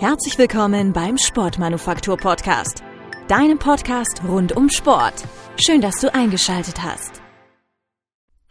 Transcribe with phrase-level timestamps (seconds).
[0.00, 2.84] Herzlich willkommen beim Sportmanufaktur Podcast,
[3.26, 5.24] deinem Podcast rund um Sport.
[5.56, 7.20] Schön, dass du eingeschaltet hast.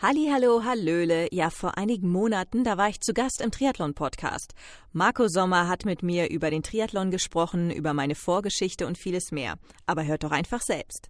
[0.02, 1.30] Halli, hallo, hallöle.
[1.32, 4.56] Ja, vor einigen Monaten, da war ich zu Gast im Triathlon Podcast.
[4.92, 9.56] Marco Sommer hat mit mir über den Triathlon gesprochen, über meine Vorgeschichte und vieles mehr.
[9.86, 11.10] Aber hört doch einfach selbst.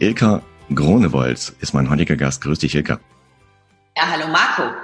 [0.00, 0.42] Ilka
[0.74, 2.42] Gronewold ist mein heutiger Gast.
[2.42, 2.98] Grüß dich, Ilka.
[3.96, 4.74] Ja, hallo Marco.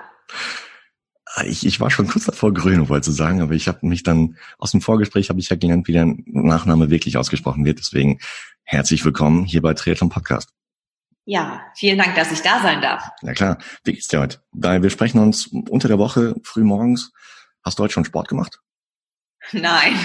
[1.45, 4.71] Ich, ich war schon kurz davor, Grönewold zu sagen, aber ich habe mich dann aus
[4.71, 7.79] dem Vorgespräch habe ich ja gelernt, wie der Nachname wirklich ausgesprochen wird.
[7.79, 8.21] Deswegen
[8.63, 10.51] herzlich willkommen hier bei Triathlon Podcast.
[11.27, 13.11] Ja, vielen Dank, dass ich da sein darf.
[13.21, 13.59] Na klar.
[13.85, 14.39] Wie geht's dir heute?
[14.53, 17.13] Da wir sprechen uns unter der Woche früh morgens.
[17.63, 18.61] Hast du heute schon Sport gemacht?
[19.53, 19.99] Nein.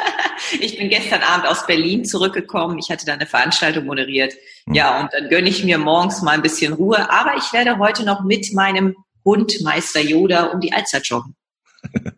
[0.60, 2.78] ich bin gestern Abend aus Berlin zurückgekommen.
[2.78, 4.32] Ich hatte da eine Veranstaltung moderiert.
[4.64, 4.74] Hm.
[4.74, 7.10] Ja, und dann gönne ich mir morgens mal ein bisschen Ruhe.
[7.10, 8.94] Aber ich werde heute noch mit meinem
[9.28, 11.36] Hund Meister Yoda um die Alster joggen.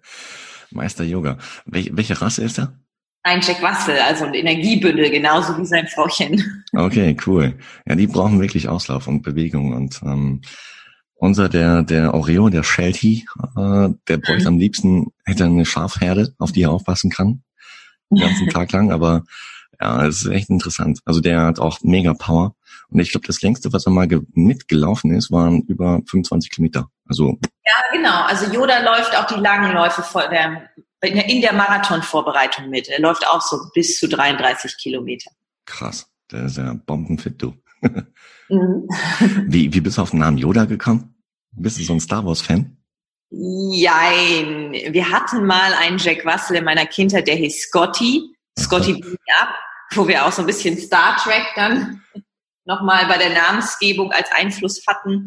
[0.71, 1.39] Meister Yoga.
[1.67, 2.79] Wel welche Rasse ist er?
[3.25, 6.65] Ein Jack Russell, also ein Energiebündel, genauso wie sein Frauchen.
[6.73, 7.59] Okay, cool.
[7.85, 10.41] Ja, die brauchen wirklich Auslauf und Bewegung und ähm,
[11.17, 13.27] unser, der, der Oreo, der Shelty,
[13.57, 17.43] äh, der bräuchte am liebsten, hätte eine Schafherde, auf die er aufpassen kann.
[18.09, 19.25] Den ganzen Tag lang, aber
[19.81, 21.01] ja, es ist echt interessant.
[21.05, 22.55] Also der hat auch mega Power.
[22.91, 26.89] Und ich glaube, das längste, was er mal mitgelaufen ist, waren über 25 Kilometer.
[27.07, 28.23] Also ja, genau.
[28.23, 30.71] Also Yoda läuft auch die langen Läufe der,
[31.03, 32.89] in der Marathonvorbereitung mit.
[32.89, 35.31] Er läuft auch so bis zu 33 Kilometer.
[35.67, 37.55] Krass, der ist ja bombenfit, du.
[38.49, 38.89] mhm.
[39.47, 41.15] wie, wie bist du auf den Namen Yoda gekommen?
[41.53, 42.77] Bist du so ein Star Wars Fan?
[43.31, 44.73] Jein.
[44.73, 48.35] Wir hatten mal einen Jack Russell in meiner Kindheit, der hieß Scotty.
[48.59, 49.55] Scotty Beam Up,
[49.95, 52.03] wo wir auch so ein bisschen Star Trek dann
[52.65, 55.27] nochmal bei der Namensgebung als Einfluss hatten.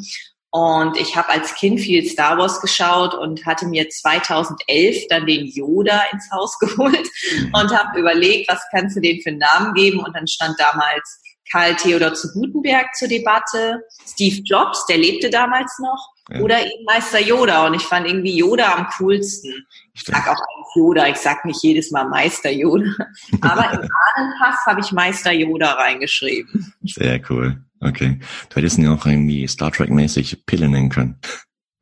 [0.51, 5.47] Und ich habe als Kind viel Star Wars geschaut und hatte mir 2011 dann den
[5.47, 7.51] Yoda ins Haus geholt mhm.
[7.53, 9.99] und habe überlegt, was kannst du den für einen Namen geben?
[9.99, 15.77] Und dann stand damals Karl Theodor zu Gutenberg zur Debatte, Steve Jobs, der lebte damals
[15.79, 16.39] noch, ja.
[16.39, 17.67] oder eben Meister Yoda.
[17.67, 19.65] Und ich fand irgendwie Yoda am coolsten.
[19.93, 20.41] Ich sag auch
[20.75, 22.91] Yoda, ich sag nicht jedes Mal Meister Yoda.
[23.41, 26.73] Aber im Ahnenpass habe ich Meister Yoda reingeschrieben.
[26.83, 27.57] Sehr cool.
[27.79, 28.19] Okay.
[28.49, 31.19] Du hättest ihn auch irgendwie Star Trek-mäßig Pille nennen können.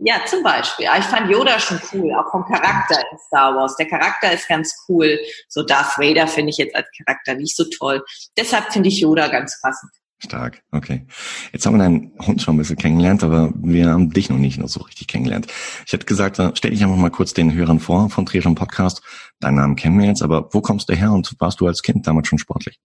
[0.03, 0.87] Ja, zum Beispiel.
[0.97, 3.75] ich fand Yoda schon cool, auch vom Charakter in Star Wars.
[3.75, 5.19] Der Charakter ist ganz cool.
[5.47, 8.03] So Darth Vader finde ich jetzt als Charakter nicht so toll.
[8.35, 9.91] Deshalb finde ich Yoda ganz passend.
[10.23, 11.07] Stark, okay.
[11.51, 14.59] Jetzt haben wir deinen Hund schon ein bisschen kennengelernt, aber wir haben dich noch nicht
[14.59, 15.47] noch so richtig kennengelernt.
[15.87, 19.01] Ich hätte gesagt, stell dich einfach mal kurz den Hörern vor von Triathlon Podcast.
[19.39, 22.05] Deinen Namen kennen wir jetzt, aber wo kommst du her und warst du als Kind
[22.05, 22.79] damals schon sportlich?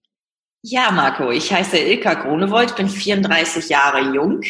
[0.63, 4.41] Ja, Marco, ich heiße Ilka Gronewold, bin 34 Jahre jung,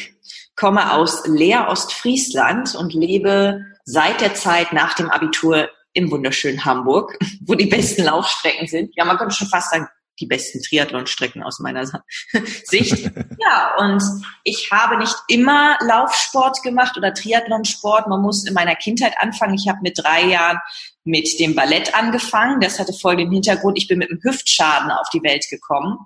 [0.56, 7.18] komme aus Leer Ostfriesland und lebe seit der Zeit nach dem Abitur im wunderschönen Hamburg,
[7.42, 8.96] wo die besten Laufstrecken sind.
[8.96, 9.88] Ja, man könnte schon fast sagen,
[10.20, 11.86] die besten Triathlonstrecken aus meiner
[12.64, 13.12] Sicht.
[13.40, 14.02] Ja, und
[14.44, 18.08] ich habe nicht immer Laufsport gemacht oder Triathlonsport.
[18.08, 19.54] Man muss in meiner Kindheit anfangen.
[19.54, 20.60] Ich habe mit drei Jahren
[21.04, 22.60] mit dem Ballett angefangen.
[22.60, 26.00] Das hatte voll den Hintergrund, ich bin mit einem Hüftschaden auf die Welt gekommen.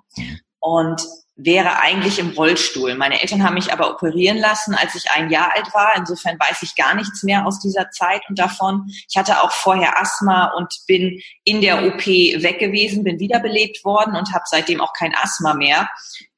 [0.60, 1.02] Und
[1.44, 2.94] wäre eigentlich im Rollstuhl.
[2.94, 5.94] Meine Eltern haben mich aber operieren lassen, als ich ein Jahr alt war.
[5.96, 8.84] Insofern weiß ich gar nichts mehr aus dieser Zeit und davon.
[9.08, 14.16] Ich hatte auch vorher Asthma und bin in der OP weg gewesen, bin wiederbelebt worden
[14.16, 15.88] und habe seitdem auch kein Asthma mehr.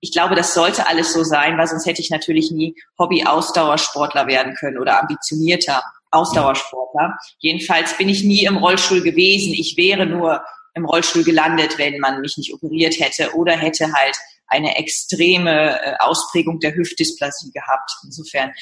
[0.00, 4.54] Ich glaube, das sollte alles so sein, weil sonst hätte ich natürlich nie Hobby-Ausdauersportler werden
[4.54, 7.19] können oder ambitionierter Ausdauersportler.
[7.38, 9.53] Jedenfalls bin ich nie im Rollstuhl gewesen.
[9.53, 10.44] Ich wäre nur
[10.75, 14.16] im Rollstuhl gelandet, wenn man mich nicht operiert hätte oder hätte halt
[14.47, 17.91] eine extreme äh, Ausprägung der Hüftdysplasie gehabt.
[18.05, 18.53] Insofern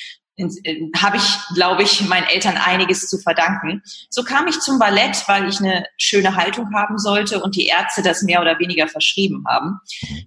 [0.97, 3.82] habe ich, glaube ich, meinen Eltern einiges zu verdanken.
[4.09, 8.03] So kam ich zum Ballett, weil ich eine schöne Haltung haben sollte und die Ärzte
[8.03, 9.78] das mehr oder weniger verschrieben haben.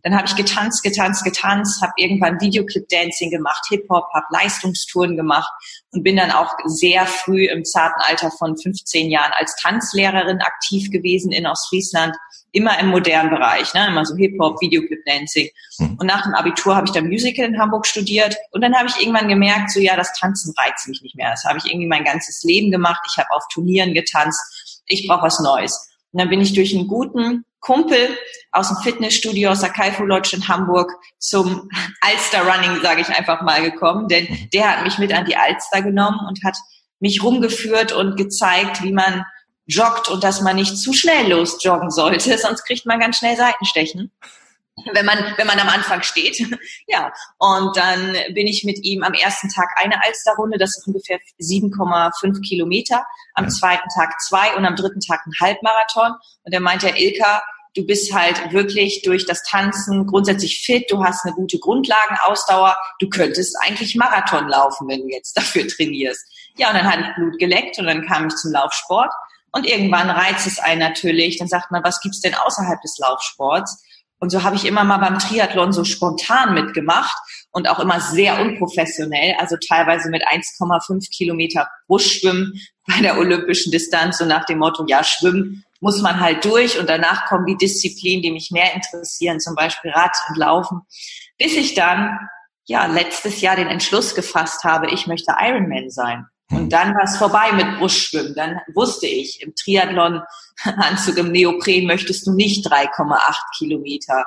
[0.04, 5.52] Dann habe ich getanzt, getanzt, getanzt, habe irgendwann Videoclip-Dancing gemacht, Hip-Hop, habe Leistungstouren gemacht
[5.92, 10.92] und bin dann auch sehr früh im zarten Alter von 15 Jahren als Tanzlehrerin aktiv
[10.92, 12.16] gewesen in Ostfriesland
[12.56, 13.88] immer im modernen Bereich, ne?
[13.88, 15.50] immer so Hip-Hop, Videoclip-Dancing.
[15.80, 15.98] Mhm.
[16.00, 19.00] Und nach dem Abitur habe ich dann Musical in Hamburg studiert und dann habe ich
[19.00, 21.32] irgendwann gemerkt, so ja, das Tanzen reizt mich nicht mehr.
[21.32, 23.02] Das habe ich irgendwie mein ganzes Leben gemacht.
[23.12, 24.82] Ich habe auf Turnieren getanzt.
[24.88, 25.90] Ich brauche was Neues.
[26.12, 28.18] Und dann bin ich durch einen guten Kumpel
[28.52, 31.70] aus dem Fitnessstudio aus der Kaifu Lodge in Hamburg zum
[32.00, 34.08] Alster Running, sage ich einfach mal, gekommen.
[34.08, 36.56] Denn der hat mich mit an die Alster genommen und hat
[37.00, 39.26] mich rumgeführt und gezeigt, wie man
[39.66, 44.12] joggt und dass man nicht zu schnell losjoggen sollte, sonst kriegt man ganz schnell Seitenstechen.
[44.92, 46.38] wenn man, wenn man am Anfang steht.
[46.88, 51.20] ja, und dann bin ich mit ihm am ersten Tag eine Alsterrunde, das ist ungefähr
[51.40, 56.14] 7,5 Kilometer, am zweiten Tag zwei und am dritten Tag ein Halbmarathon.
[56.44, 57.42] Und er meinte, ja, Ilka,
[57.76, 63.10] du bist halt wirklich durch das Tanzen grundsätzlich fit, du hast eine gute Grundlagenausdauer, du
[63.10, 66.26] könntest eigentlich Marathon laufen, wenn du jetzt dafür trainierst.
[66.58, 69.12] Ja, und dann hatte ich Blut geleckt und dann kam ich zum Laufsport.
[69.56, 73.82] Und irgendwann reizt es einen natürlich, dann sagt man, was gibt's denn außerhalb des Laufsports?
[74.20, 77.16] Und so habe ich immer mal beim Triathlon so spontan mitgemacht
[77.52, 84.18] und auch immer sehr unprofessionell, also teilweise mit 1,5 Kilometer Brustschwimmen bei der olympischen Distanz,
[84.18, 88.24] so nach dem Motto, ja, schwimmen muss man halt durch und danach kommen die Disziplinen,
[88.24, 90.82] die mich mehr interessieren, zum Beispiel Rad und Laufen,
[91.38, 92.20] bis ich dann,
[92.66, 96.26] ja, letztes Jahr den Entschluss gefasst habe, ich möchte Ironman sein.
[96.52, 96.70] Und hm.
[96.70, 98.36] dann war es vorbei mit Brustschwimmen.
[98.36, 104.24] Dann wusste ich, im Triathlon-Anzug im Neopren möchtest du nicht 3,8 Kilometer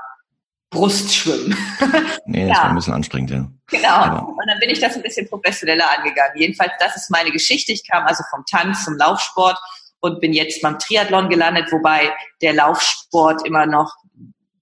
[0.71, 1.57] Brustschwimmen.
[2.31, 2.63] Nee, das ja.
[2.65, 3.49] war ein bisschen anstrengend, ja.
[3.69, 3.89] Genau.
[3.89, 4.29] Aber.
[4.29, 6.33] Und dann bin ich das ein bisschen professioneller angegangen.
[6.37, 7.73] Jedenfalls, das ist meine Geschichte.
[7.73, 9.59] Ich kam also vom Tanz zum Laufsport
[10.01, 12.13] und bin jetzt beim Triathlon gelandet, wobei
[12.43, 13.95] der Laufsport immer noch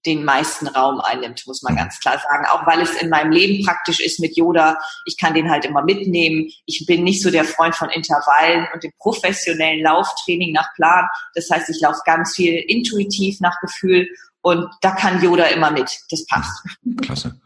[0.07, 2.45] den meisten Raum einnimmt, muss man ganz klar sagen.
[2.49, 4.77] Auch weil es in meinem Leben praktisch ist mit Yoda.
[5.05, 6.49] Ich kann den halt immer mitnehmen.
[6.65, 11.07] Ich bin nicht so der Freund von Intervallen und dem professionellen Lauftraining nach Plan.
[11.35, 14.07] Das heißt, ich laufe ganz viel intuitiv nach Gefühl
[14.41, 15.99] und da kann Yoda immer mit.
[16.09, 16.65] Das passt.
[17.01, 17.39] Klasse.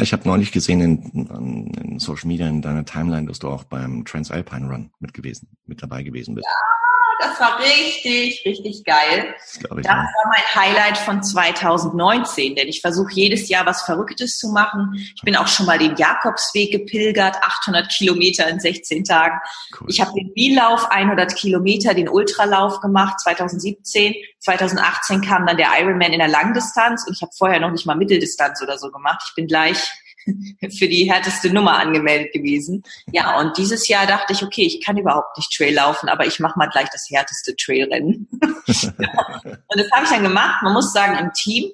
[0.00, 4.04] Ich habe neulich gesehen in, in, Social Media in deiner Timeline, dass du auch beim
[4.04, 6.46] Transalpine Run mit gewesen, mit dabei gewesen bist.
[6.46, 6.74] Ja
[7.20, 9.34] das war richtig, richtig geil.
[9.38, 14.48] Das, das war mein Highlight von 2019, denn ich versuche jedes Jahr was Verrücktes zu
[14.48, 14.92] machen.
[15.14, 19.38] Ich bin auch schon mal den Jakobsweg gepilgert, 800 Kilometer in 16 Tagen.
[19.78, 19.88] Cool.
[19.90, 24.14] Ich habe den Bielauf 100 Kilometer, den Ultralauf gemacht 2017.
[24.40, 27.96] 2018 kam dann der Ironman in der Langdistanz und ich habe vorher noch nicht mal
[27.96, 29.22] Mitteldistanz oder so gemacht.
[29.28, 29.78] Ich bin gleich
[30.78, 32.82] für die härteste Nummer angemeldet gewesen.
[33.12, 36.40] Ja, und dieses Jahr dachte ich, okay, ich kann überhaupt nicht Trail laufen, aber ich
[36.40, 38.28] mache mal gleich das härteste Trailrennen.
[38.40, 40.62] und das habe ich dann gemacht.
[40.62, 41.70] Man muss sagen, im Team,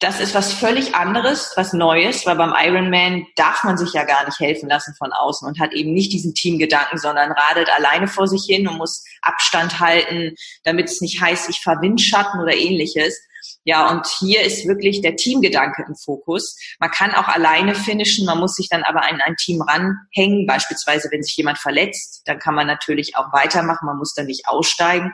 [0.00, 4.26] das ist was völlig anderes, was Neues, weil beim Ironman darf man sich ja gar
[4.26, 8.26] nicht helfen lassen von außen und hat eben nicht diesen Teamgedanken, sondern radelt alleine vor
[8.26, 13.18] sich hin und muss Abstand halten, damit es nicht heißt, ich fahre Windschatten oder ähnliches.
[13.64, 16.56] Ja, und hier ist wirklich der Teamgedanke im Fokus.
[16.78, 20.46] Man kann auch alleine finishen, man muss sich dann aber an ein Team ranhängen.
[20.46, 24.46] Beispielsweise, wenn sich jemand verletzt, dann kann man natürlich auch weitermachen, man muss dann nicht
[24.46, 25.12] aussteigen.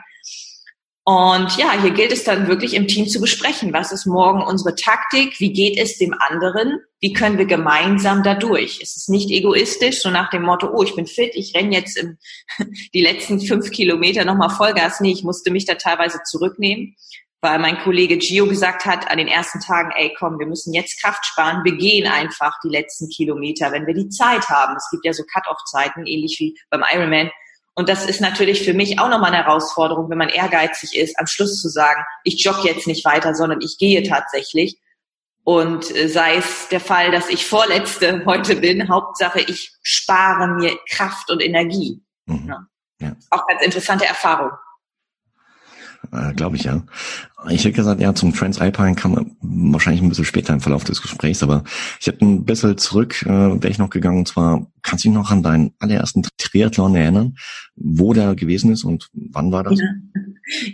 [1.03, 3.73] Und ja, hier gilt es dann wirklich im Team zu besprechen.
[3.73, 5.39] Was ist morgen unsere Taktik?
[5.39, 6.79] Wie geht es dem anderen?
[6.99, 8.79] Wie können wir gemeinsam dadurch?
[8.83, 11.97] Es ist nicht egoistisch, so nach dem Motto, oh, ich bin fit, ich renne jetzt
[11.97, 12.19] im,
[12.93, 15.01] die letzten fünf Kilometer nochmal Vollgas.
[15.01, 16.95] Nee, ich musste mich da teilweise zurücknehmen,
[17.41, 21.01] weil mein Kollege Gio gesagt hat an den ersten Tagen, ey komm, wir müssen jetzt
[21.01, 24.75] Kraft sparen, wir gehen einfach die letzten Kilometer, wenn wir die Zeit haben.
[24.77, 27.31] Es gibt ja so Cut-off-Zeiten, ähnlich wie beim Ironman.
[27.73, 31.25] Und das ist natürlich für mich auch nochmal eine Herausforderung, wenn man ehrgeizig ist, am
[31.25, 34.77] Schluss zu sagen, ich jogge jetzt nicht weiter, sondern ich gehe tatsächlich.
[35.43, 40.77] Und äh, sei es der Fall, dass ich Vorletzte heute bin, Hauptsache, ich spare mir
[40.89, 42.03] Kraft und Energie.
[42.27, 42.47] Mhm.
[42.47, 42.67] Ja.
[42.99, 43.15] Ja.
[43.31, 44.51] Auch ganz interessante Erfahrung
[46.11, 46.83] äh, glaube ich ja.
[47.49, 51.01] Ich hätte gesagt, ja, zum Transalpine kam man wahrscheinlich ein bisschen später im Verlauf des
[51.01, 51.63] Gesprächs, aber
[51.99, 55.15] ich hätte ein bisschen zurück, äh, wäre ich noch gegangen, und zwar, kannst du dich
[55.15, 57.35] noch an deinen allerersten Triathlon erinnern,
[57.75, 59.79] wo der gewesen ist und wann war das?
[59.79, 59.87] Ja,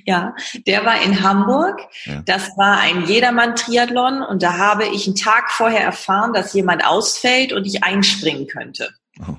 [0.05, 0.35] ja
[0.65, 1.79] der war in Hamburg.
[2.05, 2.21] Ja.
[2.25, 7.53] Das war ein Jedermann-Triathlon und da habe ich einen Tag vorher erfahren, dass jemand ausfällt
[7.53, 8.89] und ich einspringen könnte.
[9.21, 9.35] Oh.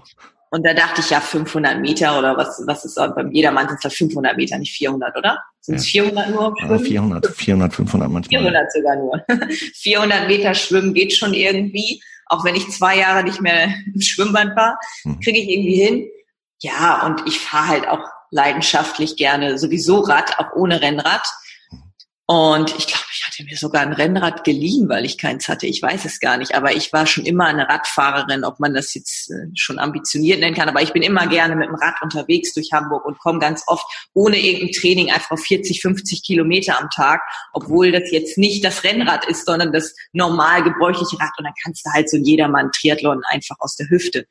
[0.51, 3.95] Und da dachte ich ja 500 Meter oder was, was ist beim Jedermann sind es
[3.95, 5.43] 500 Meter, nicht 400, oder?
[5.61, 6.05] Sind es ja.
[6.05, 6.55] 400 nur?
[6.59, 6.85] Schwimmen?
[6.85, 8.41] 400, 400, 500 manchmal.
[8.41, 9.25] 400 sogar nur.
[9.75, 12.03] 400 Meter schwimmen geht schon irgendwie.
[12.27, 15.21] Auch wenn ich zwei Jahre nicht mehr im Schwimmband war, hm.
[15.21, 16.09] kriege ich irgendwie hin.
[16.61, 21.27] Ja, und ich fahre halt auch leidenschaftlich gerne sowieso Rad, auch ohne Rennrad.
[22.27, 23.05] Und ich glaube,
[23.39, 25.67] hatte mir sogar ein Rennrad geliehen, weil ich keins hatte.
[25.67, 26.55] Ich weiß es gar nicht.
[26.55, 30.57] Aber ich war schon immer eine Radfahrerin, ob man das jetzt äh, schon ambitioniert nennen
[30.57, 30.69] kann.
[30.69, 33.85] Aber ich bin immer gerne mit dem Rad unterwegs durch Hamburg und komme ganz oft
[34.15, 38.85] ohne irgendein Training einfach auf 40, 50 Kilometer am Tag, obwohl das jetzt nicht das
[38.85, 41.33] Rennrad ist, sondern das normal gebräuchliche Rad.
[41.39, 44.27] Und dann kannst du halt so jedermann Triathlon einfach aus der Hüfte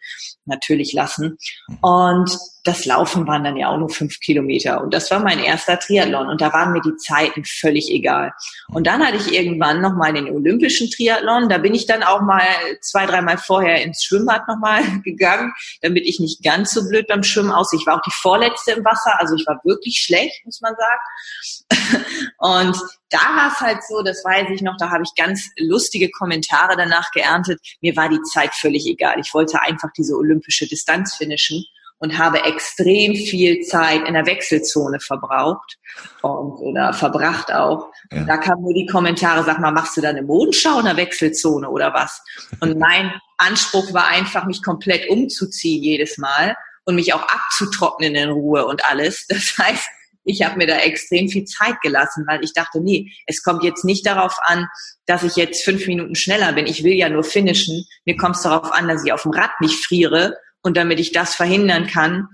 [0.45, 1.37] natürlich lassen.
[1.81, 2.37] Und
[2.67, 4.81] das Laufen waren dann ja auch nur fünf Kilometer.
[4.81, 6.27] Und das war mein erster Triathlon.
[6.27, 8.33] Und da waren mir die Zeiten völlig egal.
[8.67, 11.47] Und dann hatte ich irgendwann nochmal den olympischen Triathlon.
[11.47, 12.43] Da bin ich dann auch mal
[12.81, 17.51] zwei, dreimal vorher ins Schwimmbad nochmal gegangen, damit ich nicht ganz so blöd beim Schwimmen
[17.51, 17.79] aussehe.
[17.79, 19.17] Ich war auch die vorletzte im Wasser.
[19.19, 22.05] Also ich war wirklich schlecht, muss man sagen.
[22.39, 22.77] Und
[23.09, 26.75] da war es halt so, das weiß ich noch, da habe ich ganz lustige Kommentare
[26.75, 27.62] danach geerntet.
[27.79, 29.19] Mir war die Zeit völlig egal.
[29.21, 31.63] Ich wollte einfach diese olympische Distanz finishen
[32.00, 35.77] und habe extrem viel Zeit in der Wechselzone verbraucht
[36.22, 37.92] und, oder verbracht auch.
[38.12, 38.24] Ja.
[38.24, 41.70] Da kamen nur die Kommentare, sag mal, machst du da eine Modenschau in der Wechselzone
[41.70, 42.22] oder was?
[42.60, 48.30] Und mein Anspruch war einfach, mich komplett umzuziehen jedes Mal und mich auch abzutrocknen in
[48.30, 49.25] Ruhe und alles.
[49.30, 49.88] Das heißt,
[50.30, 53.86] ich habe mir da extrem viel Zeit gelassen, weil ich dachte, nee, es kommt jetzt
[53.86, 54.68] nicht darauf an,
[55.06, 56.68] dass ich jetzt fünf Minuten schneller bin.
[56.68, 57.86] Ich will ja nur finishen.
[58.06, 60.36] Mir kommt es darauf an, dass ich auf dem Rad nicht friere
[60.67, 62.27] und damit ich das verhindern kann,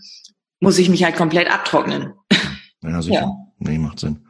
[0.59, 2.13] muss ich mich halt komplett abtrocknen.
[2.85, 3.21] Ja, sicher.
[3.21, 3.31] Ja.
[3.59, 4.27] Nee, macht Sinn.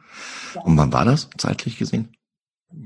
[0.62, 2.16] Und wann war das zeitlich gesehen?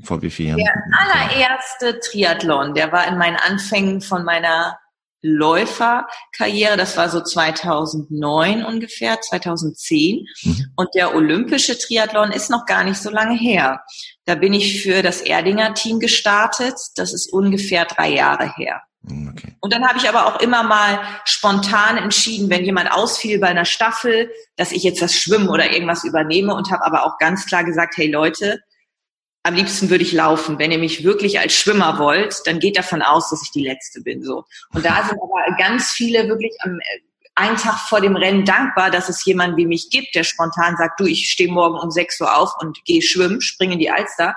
[0.02, 0.60] Vor wie vielen Jahren?
[0.60, 4.78] Der allererste Triathlon, der war in meinen Anfängen von meiner
[5.20, 10.26] Läuferkarriere, das war so 2009 ungefähr, 2010.
[10.42, 10.72] Mhm.
[10.76, 13.82] Und der olympische Triathlon ist noch gar nicht so lange her.
[14.24, 16.76] Da bin ich für das Erdinger Team gestartet.
[16.94, 18.82] Das ist ungefähr drei Jahre her.
[19.08, 19.56] Hm, okay.
[19.60, 23.64] Und dann habe ich aber auch immer mal spontan entschieden, wenn jemand ausfiel bei einer
[23.64, 27.64] Staffel, dass ich jetzt das Schwimmen oder irgendwas übernehme und habe aber auch ganz klar
[27.64, 28.60] gesagt, hey Leute,
[29.42, 30.58] am liebsten würde ich laufen.
[30.58, 34.02] Wenn ihr mich wirklich als Schwimmer wollt, dann geht davon aus, dass ich die Letzte
[34.02, 34.22] bin.
[34.22, 34.44] So.
[34.74, 37.00] Und da sind aber ganz viele wirklich am äh,
[37.38, 40.98] einen Tag vor dem Rennen dankbar, dass es jemanden wie mich gibt, der spontan sagt,
[40.98, 44.34] du, ich stehe morgen um 6 Uhr auf und gehe schwimmen, springe in die Alster.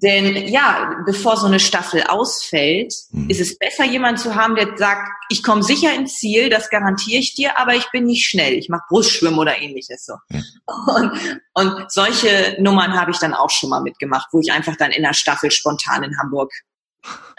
[0.00, 3.28] Denn ja, bevor so eine Staffel ausfällt, mhm.
[3.28, 7.18] ist es besser, jemand zu haben, der sagt, ich komme sicher ins Ziel, das garantiere
[7.18, 8.54] ich dir, aber ich bin nicht schnell.
[8.54, 10.14] Ich mache Brustschwimmen oder ähnliches so.
[10.28, 10.44] Mhm.
[10.86, 14.92] Und, und solche Nummern habe ich dann auch schon mal mitgemacht, wo ich einfach dann
[14.92, 16.52] in der Staffel spontan in Hamburg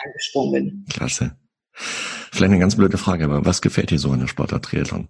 [0.03, 0.85] angesprungen bin.
[0.91, 1.37] Klasse.
[1.71, 5.07] Vielleicht eine ganz blöde Frage, aber was gefällt dir so an der Sportart Triathlon?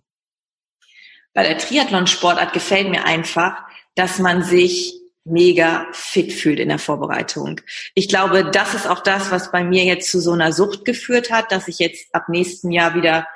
[1.33, 3.55] Bei der Triathlon-Sportart gefällt mir einfach,
[3.95, 7.61] dass man sich mega fit fühlt in der Vorbereitung.
[7.93, 11.31] Ich glaube, das ist auch das, was bei mir jetzt zu so einer Sucht geführt
[11.31, 13.27] hat, dass ich jetzt ab nächsten Jahr wieder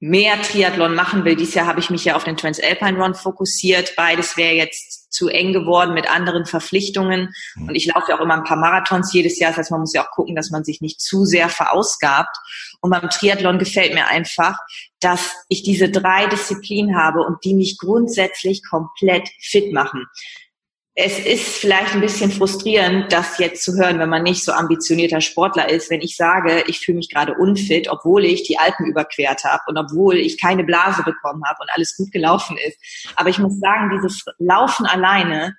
[0.00, 1.34] mehr Triathlon machen will.
[1.34, 3.94] Dieses Jahr habe ich mich ja auf den Transalpine Run fokussiert.
[3.96, 7.34] Beides wäre jetzt zu eng geworden mit anderen Verpflichtungen.
[7.56, 9.50] Und ich laufe ja auch immer ein paar Marathons jedes Jahr.
[9.50, 12.36] Das heißt, man muss ja auch gucken, dass man sich nicht zu sehr verausgabt.
[12.80, 14.56] Und beim Triathlon gefällt mir einfach,
[15.00, 20.06] dass ich diese drei Disziplinen habe und die mich grundsätzlich komplett fit machen
[21.00, 25.20] es ist vielleicht ein bisschen frustrierend, das jetzt zu hören, wenn man nicht so ambitionierter
[25.20, 29.44] Sportler ist, wenn ich sage, ich fühle mich gerade unfit, obwohl ich die Alpen überquert
[29.44, 32.76] habe und obwohl ich keine Blase bekommen habe und alles gut gelaufen ist.
[33.14, 35.54] Aber ich muss sagen, dieses Laufen alleine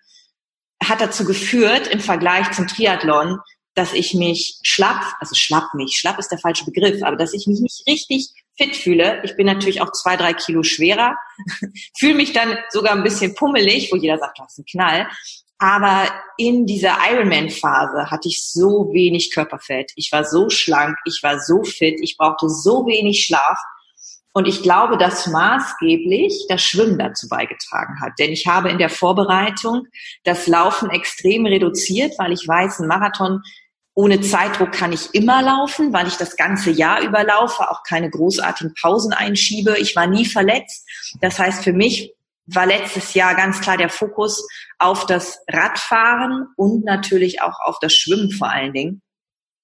[0.84, 3.40] hat dazu geführt, im Vergleich zum Triathlon,
[3.76, 7.48] dass ich mich schlapp, also schlapp nicht, schlapp ist der falsche Begriff, aber dass ich
[7.48, 9.22] mich nicht richtig fit fühle.
[9.24, 11.16] Ich bin natürlich auch zwei, drei Kilo schwerer,
[11.98, 15.08] fühle mich dann sogar ein bisschen pummelig, wo jeder sagt, du hast einen Knall.
[15.62, 19.92] Aber in dieser Ironman-Phase hatte ich so wenig Körperfett.
[19.96, 23.58] Ich war so schlank, ich war so fit, ich brauchte so wenig Schlaf.
[24.32, 28.14] Und ich glaube, dass maßgeblich das Schwimmen dazu beigetragen hat.
[28.20, 29.88] Denn ich habe in der Vorbereitung
[30.24, 33.42] das Laufen extrem reduziert, weil ich weiß, ein Marathon
[34.00, 38.74] ohne Zeitdruck kann ich immer laufen, weil ich das ganze Jahr überlaufe, auch keine großartigen
[38.82, 39.78] Pausen einschiebe.
[39.78, 40.88] Ich war nie verletzt.
[41.20, 42.14] Das heißt, für mich
[42.46, 47.94] war letztes Jahr ganz klar der Fokus auf das Radfahren und natürlich auch auf das
[47.94, 49.02] Schwimmen vor allen Dingen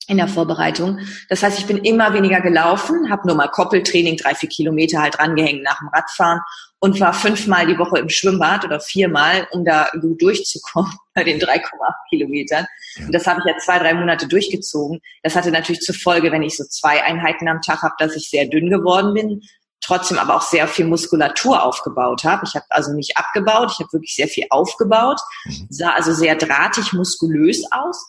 [0.08, 1.00] in der Vorbereitung.
[1.30, 5.18] Das heißt, ich bin immer weniger gelaufen, habe nur mal Koppeltraining, drei, vier Kilometer halt
[5.18, 6.42] drangehängt nach dem Radfahren
[6.80, 11.40] und war fünfmal die Woche im Schwimmbad oder viermal, um da gut durchzukommen bei den
[11.40, 11.62] 3,8
[12.10, 12.66] Kilometern.
[13.00, 15.00] Und das habe ich ja zwei, drei Monate durchgezogen.
[15.24, 18.30] Das hatte natürlich zur Folge, wenn ich so zwei Einheiten am Tag habe, dass ich
[18.30, 19.42] sehr dünn geworden bin,
[19.82, 22.44] trotzdem aber auch sehr viel Muskulatur aufgebaut habe.
[22.46, 25.68] Ich habe also nicht abgebaut, ich habe wirklich sehr viel aufgebaut, mhm.
[25.70, 28.08] sah also sehr drahtig, muskulös aus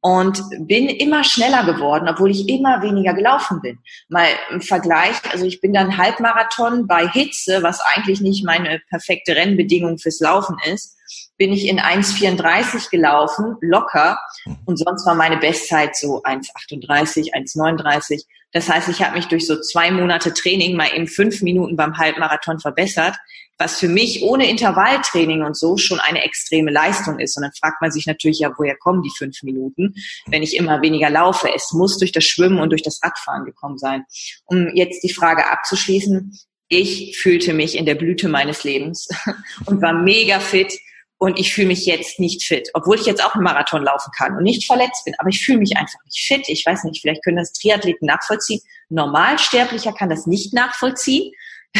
[0.00, 3.78] und bin immer schneller geworden, obwohl ich immer weniger gelaufen bin.
[4.08, 9.34] Mal im Vergleich, also ich bin dann Halbmarathon bei Hitze, was eigentlich nicht meine perfekte
[9.34, 10.96] Rennbedingung fürs Laufen ist,
[11.36, 14.18] bin ich in 1,34 gelaufen, locker.
[14.66, 18.24] Und sonst war meine Bestzeit so 1,38, 1,39.
[18.52, 21.96] Das heißt, ich habe mich durch so zwei Monate Training mal in fünf Minuten beim
[21.96, 23.16] Halbmarathon verbessert
[23.58, 27.36] was für mich ohne Intervalltraining und so schon eine extreme Leistung ist.
[27.36, 29.94] Und dann fragt man sich natürlich, ja, woher kommen die fünf Minuten,
[30.26, 31.52] wenn ich immer weniger laufe?
[31.54, 34.04] Es muss durch das Schwimmen und durch das Radfahren gekommen sein.
[34.46, 36.38] Um jetzt die Frage abzuschließen,
[36.68, 39.08] ich fühlte mich in der Blüte meines Lebens
[39.66, 40.72] und war mega fit
[41.18, 44.36] und ich fühle mich jetzt nicht fit, obwohl ich jetzt auch einen Marathon laufen kann
[44.36, 46.48] und nicht verletzt bin, aber ich fühle mich einfach nicht fit.
[46.48, 48.60] Ich weiß nicht, vielleicht können das Triathleten nachvollziehen.
[48.88, 51.32] Normalsterblicher kann das nicht nachvollziehen,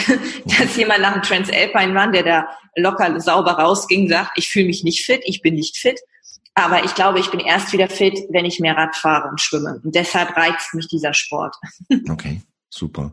[0.45, 4.85] dass jemand nach dem Transalpine Run, der da locker sauber rausging, sagt, ich fühle mich
[4.85, 6.01] nicht fit, ich bin nicht fit.
[6.55, 9.81] Aber ich glaube, ich bin erst wieder fit, wenn ich mehr Rad fahre und schwimme.
[9.85, 11.55] Und deshalb reizt mich dieser Sport.
[12.11, 13.13] Okay, super.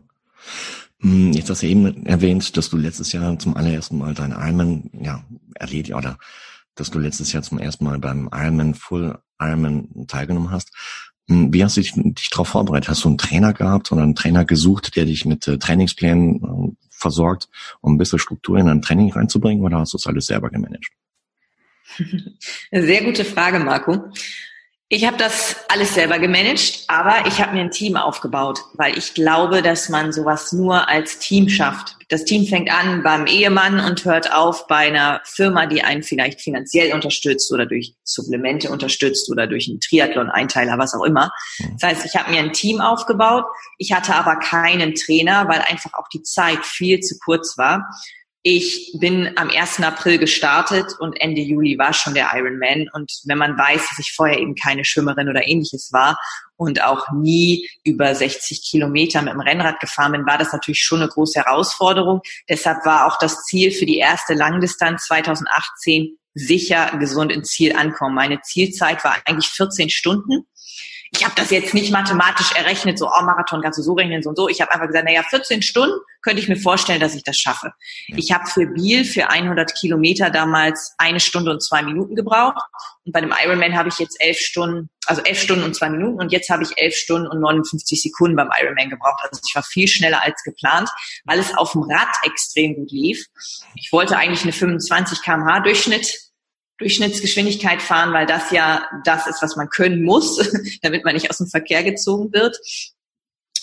[1.00, 4.90] Hm, jetzt hast du eben erwähnt, dass du letztes Jahr zum allerersten Mal deinen Ironman,
[5.00, 5.22] ja,
[5.54, 6.18] erledigt, oder
[6.74, 10.70] dass du letztes Jahr zum ersten Mal beim Ironman Full Ironman teilgenommen hast.
[11.28, 12.88] Hm, wie hast du dich, dich darauf vorbereitet?
[12.88, 16.86] Hast du einen Trainer gehabt oder einen Trainer gesucht, der dich mit äh, Trainingsplänen äh,
[16.90, 17.48] versorgt,
[17.80, 20.88] um ein bisschen Struktur in dein Training reinzubringen oder hast du es alles selber gemanagt?
[22.70, 24.10] Sehr gute Frage, Marco.
[24.88, 29.14] Ich habe das alles selber gemanagt, aber ich habe mir ein Team aufgebaut, weil ich
[29.14, 31.96] glaube, dass man sowas nur als Team schafft.
[32.08, 36.40] Das Team fängt an beim Ehemann und hört auf bei einer Firma, die einen vielleicht
[36.40, 41.32] finanziell unterstützt oder durch Supplemente unterstützt oder durch einen Triathlon-Einteiler, was auch immer.
[41.80, 43.46] Das heißt, ich habe mir ein Team aufgebaut.
[43.78, 47.88] Ich hatte aber keinen Trainer, weil einfach auch die Zeit viel zu kurz war.
[48.48, 49.82] Ich bin am 1.
[49.82, 52.88] April gestartet und Ende Juli war schon der Ironman.
[52.92, 56.16] Und wenn man weiß, dass ich vorher eben keine Schwimmerin oder ähnliches war
[56.54, 61.00] und auch nie über 60 Kilometer mit dem Rennrad gefahren bin, war das natürlich schon
[61.00, 62.20] eine große Herausforderung.
[62.48, 68.14] Deshalb war auch das Ziel für die erste Langdistanz 2018 sicher gesund ins Ziel ankommen.
[68.14, 70.46] Meine Zielzeit war eigentlich 14 Stunden
[71.12, 74.30] ich habe das jetzt nicht mathematisch errechnet, so, oh, Marathon kannst du so rechnen, so
[74.30, 74.48] und so.
[74.48, 77.72] Ich habe einfach gesagt, naja, 14 Stunden könnte ich mir vorstellen, dass ich das schaffe.
[78.08, 82.60] Ich habe für Biel für 100 Kilometer damals eine Stunde und zwei Minuten gebraucht.
[83.04, 86.18] Und bei dem Ironman habe ich jetzt elf Stunden, also elf Stunden und zwei Minuten.
[86.18, 89.22] Und jetzt habe ich elf Stunden und 59 Sekunden beim Ironman gebraucht.
[89.22, 90.90] Also ich war viel schneller als geplant,
[91.26, 93.24] weil es auf dem Rad extrem gut lief.
[93.76, 96.12] Ich wollte eigentlich eine 25 kmh Durchschnitt
[96.78, 100.36] Durchschnittsgeschwindigkeit fahren, weil das ja das ist, was man können muss,
[100.82, 102.58] damit man nicht aus dem Verkehr gezogen wird.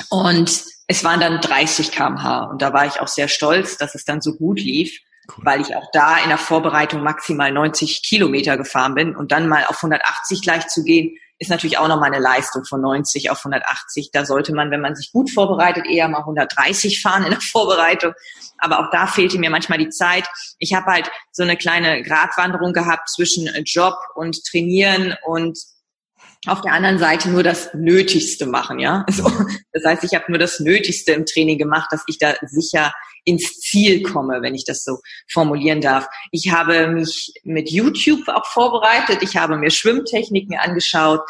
[0.10, 4.06] Und es waren dann 30 kmh und da war ich auch sehr stolz, dass es
[4.06, 5.46] dann so gut lief, cool.
[5.46, 9.66] weil ich auch da in der Vorbereitung maximal 90 Kilometer gefahren bin und dann mal
[9.66, 14.12] auf 180 gleich zu gehen, ist natürlich auch nochmal eine Leistung von 90 auf 180.
[14.12, 18.14] Da sollte man, wenn man sich gut vorbereitet, eher mal 130 fahren in der Vorbereitung.
[18.60, 20.26] Aber auch da fehlte mir manchmal die Zeit.
[20.60, 25.58] Ich habe halt so eine kleine Gratwanderung gehabt zwischen Job und Trainieren und
[26.48, 29.04] auf der anderen Seite nur das Nötigste machen, ja.
[29.08, 29.32] Also,
[29.72, 32.94] das heißt, ich habe nur das Nötigste im Training gemacht, dass ich da sicher
[33.26, 35.00] ins Ziel komme, wenn ich das so
[35.32, 36.08] formulieren darf.
[36.32, 39.20] Ich habe mich mit YouTube auch vorbereitet.
[39.22, 41.22] Ich habe mir Schwimmtechniken angeschaut.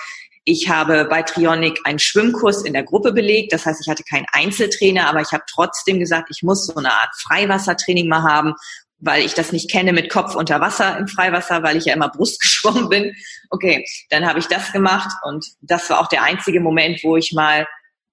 [0.45, 3.53] Ich habe bei Trionic einen Schwimmkurs in der Gruppe belegt.
[3.53, 6.91] Das heißt, ich hatte keinen Einzeltrainer, aber ich habe trotzdem gesagt, ich muss so eine
[6.91, 8.53] Art Freiwassertraining mal haben,
[9.03, 12.09] weil ich das nicht kenne mit Kopf unter Wasser im Freiwasser, weil ich ja immer
[12.09, 13.15] Brust geschwommen bin.
[13.49, 17.33] Okay, dann habe ich das gemacht und das war auch der einzige Moment, wo ich
[17.33, 17.67] mal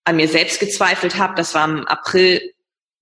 [0.05, 1.35] an mir selbst gezweifelt habe.
[1.35, 2.53] Das war im April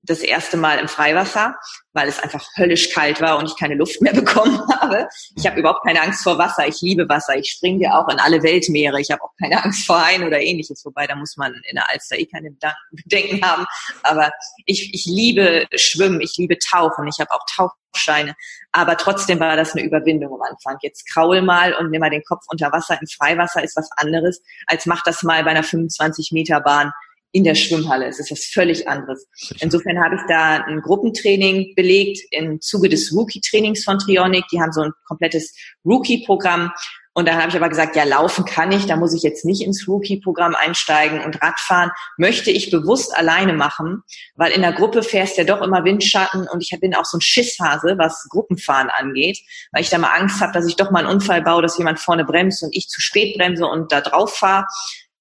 [0.03, 1.57] das erste Mal im Freiwasser,
[1.93, 5.09] weil es einfach höllisch kalt war und ich keine Luft mehr bekommen habe.
[5.37, 6.67] Ich habe überhaupt keine Angst vor Wasser.
[6.67, 7.37] Ich liebe Wasser.
[7.37, 9.01] Ich springe ja auch in alle Weltmeere.
[9.01, 10.85] Ich habe auch keine Angst vor Haien oder ähnliches.
[10.85, 12.51] Wobei, da muss man in der Alster eh keine
[12.91, 13.67] Bedenken haben.
[14.03, 14.31] Aber
[14.67, 16.21] ich, ich liebe Schwimmen.
[16.21, 17.09] Ich liebe Tauchen.
[17.09, 18.35] Ich habe auch Tauchscheine.
[18.73, 20.79] Aber trotzdem war das eine Überwindung am Anfang.
[20.83, 22.99] Jetzt kraul mal und nimm mal den Kopf unter Wasser.
[23.01, 26.93] Im Freiwasser ist was anderes, als mach das mal bei einer 25 Meter Bahn
[27.33, 28.07] in der Schwimmhalle.
[28.07, 29.27] Es ist was völlig anderes.
[29.61, 34.45] Insofern habe ich da ein Gruppentraining belegt im Zuge des Rookie-Trainings von Trionic.
[34.53, 36.73] Die haben so ein komplettes Rookie-Programm.
[37.19, 39.62] Und dann habe ich aber gesagt, ja, laufen kann ich, da muss ich jetzt nicht
[39.62, 44.05] ins Rookie-Programm einsteigen und Radfahren möchte ich bewusst alleine machen,
[44.37, 47.21] weil in der Gruppe fährst ja doch immer Windschatten und ich bin auch so ein
[47.21, 49.41] Schisshase, was Gruppenfahren angeht,
[49.73, 51.99] weil ich da mal Angst habe, dass ich doch mal einen Unfall baue, dass jemand
[51.99, 54.67] vorne bremst und ich zu spät bremse und da drauf fahre.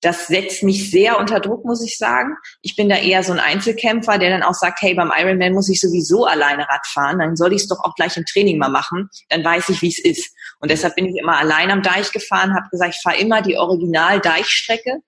[0.01, 2.35] Das setzt mich sehr unter Druck, muss ich sagen.
[2.61, 5.69] Ich bin da eher so ein Einzelkämpfer, der dann auch sagt, hey, beim Ironman muss
[5.69, 8.69] ich sowieso alleine Rad fahren, dann soll ich es doch auch gleich im Training mal
[8.69, 10.31] machen, dann weiß ich, wie es ist.
[10.59, 13.57] Und deshalb bin ich immer allein am Deich gefahren, habe gesagt, ich fahre immer die
[13.57, 14.99] Original-Deichstrecke,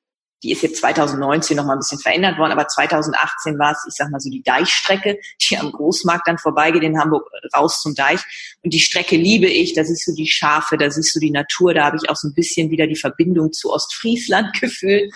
[0.43, 3.95] die ist jetzt 2019 noch mal ein bisschen verändert worden, aber 2018 war es, ich
[3.95, 8.21] sag mal so die Deichstrecke, die am Großmarkt dann vorbeigeht in Hamburg raus zum Deich.
[8.63, 11.73] Und die Strecke liebe ich, da siehst du die Schafe, da siehst du die Natur,
[11.73, 15.13] da habe ich auch so ein bisschen wieder die Verbindung zu Ostfriesland gefühlt.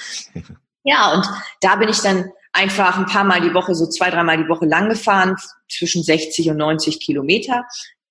[0.83, 1.25] Ja, und
[1.61, 4.65] da bin ich dann einfach ein paar Mal die Woche, so zwei, dreimal die Woche
[4.65, 5.35] lang gefahren,
[5.69, 7.63] zwischen 60 und 90 Kilometer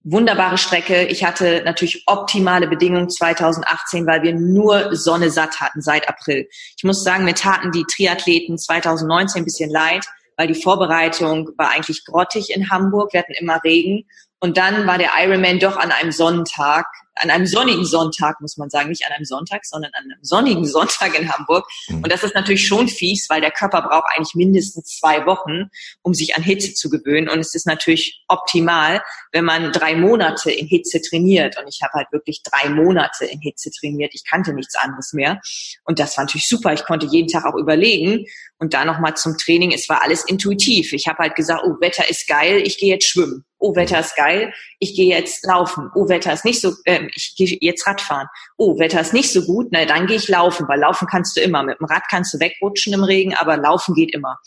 [0.04, 1.04] wunderbare Strecke.
[1.04, 6.48] Ich hatte natürlich optimale Bedingungen 2018, weil wir nur Sonne satt hatten seit April.
[6.76, 11.70] Ich muss sagen, mir taten die Triathleten 2019 ein bisschen leid, weil die Vorbereitung war
[11.70, 13.12] eigentlich grottig in Hamburg.
[13.12, 14.04] Wir hatten immer Regen.
[14.40, 16.86] Und dann war der Ironman doch an einem Sonntag
[17.16, 20.64] an einem sonnigen Sonntag, muss man sagen, nicht an einem Sonntag, sondern an einem sonnigen
[20.66, 21.66] Sonntag in Hamburg.
[21.88, 22.03] Mhm.
[22.03, 25.70] Und das ist natürlich schon fies, weil der Körper braucht eigentlich mindestens zwei Wochen,
[26.03, 27.29] um sich an Hitze zu gewöhnen.
[27.29, 31.59] Und es ist natürlich optimal, wenn man drei Monate in Hitze trainiert.
[31.59, 34.12] Und ich habe halt wirklich drei Monate in Hitze trainiert.
[34.14, 35.40] Ich kannte nichts anderes mehr.
[35.85, 36.72] Und das war natürlich super.
[36.72, 38.27] Ich konnte jeden Tag auch überlegen.
[38.59, 40.92] Und da nochmal zum Training, es war alles intuitiv.
[40.92, 43.44] Ich habe halt gesagt, oh, Wetter ist geil, ich gehe jetzt schwimmen.
[43.59, 45.90] Oh, Wetter ist geil, ich gehe jetzt laufen.
[45.94, 48.26] Oh, Wetter ist nicht so, äh, ich gehe jetzt Radfahren.
[48.56, 51.40] Oh, Wetter ist nicht so gut, na dann gehe ich laufen, weil laufen kannst du
[51.40, 51.62] immer.
[51.62, 54.38] Mit dem Rad kannst du wegrutschen im Regen, aber laufen geht immer.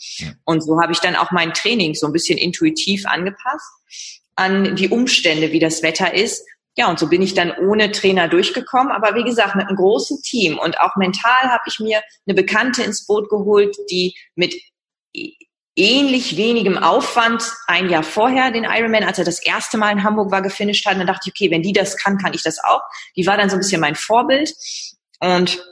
[0.44, 3.70] Und so habe ich dann auch mein Training so ein bisschen intuitiv angepasst
[4.34, 6.44] an die Umstände, wie das Wetter ist
[6.78, 8.92] ja, und so bin ich dann ohne Trainer durchgekommen.
[8.92, 12.82] Aber wie gesagt, mit einem großen Team und auch mental habe ich mir eine Bekannte
[12.82, 14.54] ins Boot geholt, die mit
[15.76, 20.30] ähnlich wenigem Aufwand ein Jahr vorher den Ironman, als er das erste Mal in Hamburg
[20.30, 20.98] war, gefinisht hat.
[20.98, 22.80] Dann dachte ich, okay, wenn die das kann, kann ich das auch.
[23.14, 24.52] Die war dann so ein bisschen mein Vorbild.
[25.20, 25.62] Und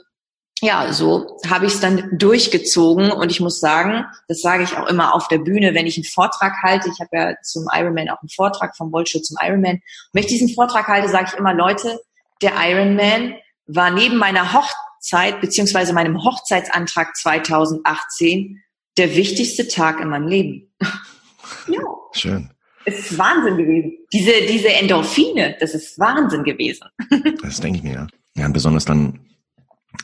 [0.61, 4.87] ja, so habe ich es dann durchgezogen und ich muss sagen, das sage ich auch
[4.87, 6.89] immer auf der Bühne, wenn ich einen Vortrag halte.
[6.89, 9.75] Ich habe ja zum Ironman auch einen Vortrag vom Voltschutz zum Ironman.
[9.75, 9.81] Und
[10.13, 11.99] wenn ich diesen Vortrag halte, sage ich immer, Leute,
[12.41, 13.35] der Ironman
[13.67, 18.61] war neben meiner Hochzeit beziehungsweise meinem Hochzeitsantrag 2018
[18.97, 20.71] der wichtigste Tag in meinem Leben.
[21.67, 21.81] ja.
[22.13, 22.49] Schön.
[22.85, 23.97] Es ist Wahnsinn gewesen.
[24.13, 26.87] Diese, diese Endorphine, das ist Wahnsinn gewesen.
[27.41, 28.07] das denke ich mir, ja.
[28.37, 29.19] Ja, besonders dann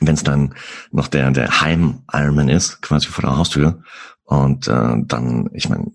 [0.00, 0.54] wenn es dann
[0.90, 3.82] noch der, der Heim-Ironman ist, quasi vor der Haustür.
[4.24, 5.86] Und äh, dann, ich meine,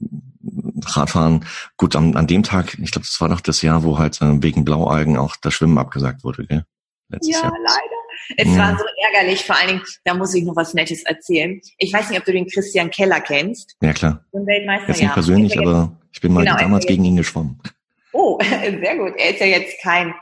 [0.85, 4.21] Radfahren, gut, an, an dem Tag, ich glaube, das war doch das Jahr, wo halt
[4.21, 6.65] äh, wegen Blaualgen auch das Schwimmen abgesagt wurde, gell?
[7.09, 7.53] Letztes ja, Jahr.
[7.63, 8.37] leider.
[8.37, 8.57] Es ja.
[8.57, 11.61] war so ärgerlich, vor allen Dingen, da muss ich noch was Nettes erzählen.
[11.77, 13.75] Ich weiß nicht, ob du den Christian Keller kennst.
[13.81, 14.25] Ja, klar.
[14.33, 15.13] Den Weltmeister, Jetzt nicht ja.
[15.13, 17.61] persönlich, aber ich bin mal genau, damals gegen ihn geschwommen.
[18.11, 19.13] Oh, sehr gut.
[19.17, 20.13] Er ist ja jetzt kein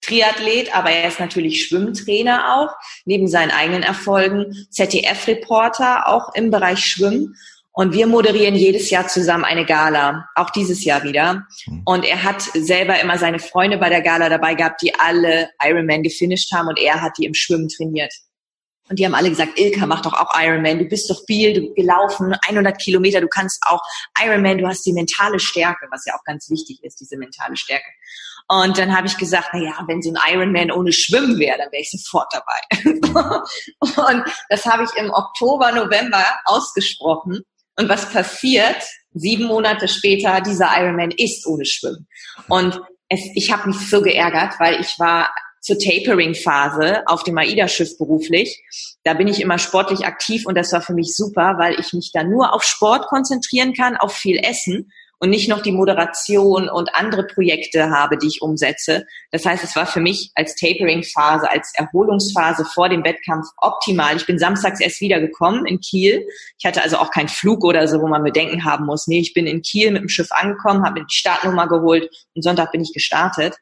[0.00, 2.74] Triathlet, aber er ist natürlich Schwimmtrainer auch,
[3.04, 7.36] neben seinen eigenen Erfolgen, ZDF-Reporter auch im Bereich Schwimmen.
[7.80, 11.46] Und wir moderieren jedes Jahr zusammen eine Gala, auch dieses Jahr wieder.
[11.64, 11.80] Hm.
[11.86, 16.02] Und er hat selber immer seine Freunde bei der Gala dabei gehabt, die alle Ironman
[16.02, 18.12] gefinisht haben und er hat die im Schwimmen trainiert.
[18.90, 20.78] Und die haben alle gesagt, Ilka, mach doch auch Ironman.
[20.78, 23.80] Du bist doch viel, du gelaufen, 100 Kilometer, du kannst auch
[24.22, 27.88] Ironman, du hast die mentale Stärke, was ja auch ganz wichtig ist, diese mentale Stärke.
[28.48, 31.72] Und dann habe ich gesagt, na ja, wenn so ein Ironman ohne Schwimmen wäre, dann
[31.72, 32.60] wäre ich sofort dabei.
[33.80, 37.42] und das habe ich im Oktober, November ausgesprochen.
[37.76, 38.82] Und was passiert?
[39.12, 42.06] Sieben Monate später, dieser Ironman ist ohne Schwimmen.
[42.48, 45.30] Und es, ich habe mich so geärgert, weil ich war
[45.60, 48.62] zur Tapering-Phase auf dem AIDA-Schiff beruflich.
[49.04, 52.12] Da bin ich immer sportlich aktiv und das war für mich super, weil ich mich
[52.12, 56.94] da nur auf Sport konzentrieren kann, auf viel Essen und nicht noch die Moderation und
[56.94, 59.06] andere Projekte habe, die ich umsetze.
[59.30, 64.16] Das heißt, es war für mich als Tapering-Phase, als Erholungsphase vor dem Wettkampf optimal.
[64.16, 66.26] Ich bin samstags erst wiedergekommen in Kiel.
[66.58, 69.06] Ich hatte also auch keinen Flug oder so, wo man Bedenken haben muss.
[69.06, 72.42] Nee, ich bin in Kiel mit dem Schiff angekommen, habe mir die Startnummer geholt und
[72.42, 73.56] Sonntag bin ich gestartet.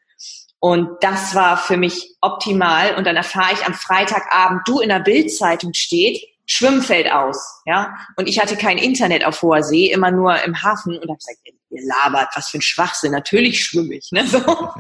[0.61, 2.95] Und das war für mich optimal.
[2.97, 7.95] Und dann erfahre ich am Freitagabend, du in der Bildzeitung steht, Schwimmfeld aus, ja.
[8.17, 11.39] Und ich hatte kein Internet auf hoher See, immer nur im Hafen und habe gesagt,
[11.45, 13.13] ihr labert, was für ein Schwachsinn.
[13.13, 14.27] Natürlich schwimme ich, ne?
[14.27, 14.39] So.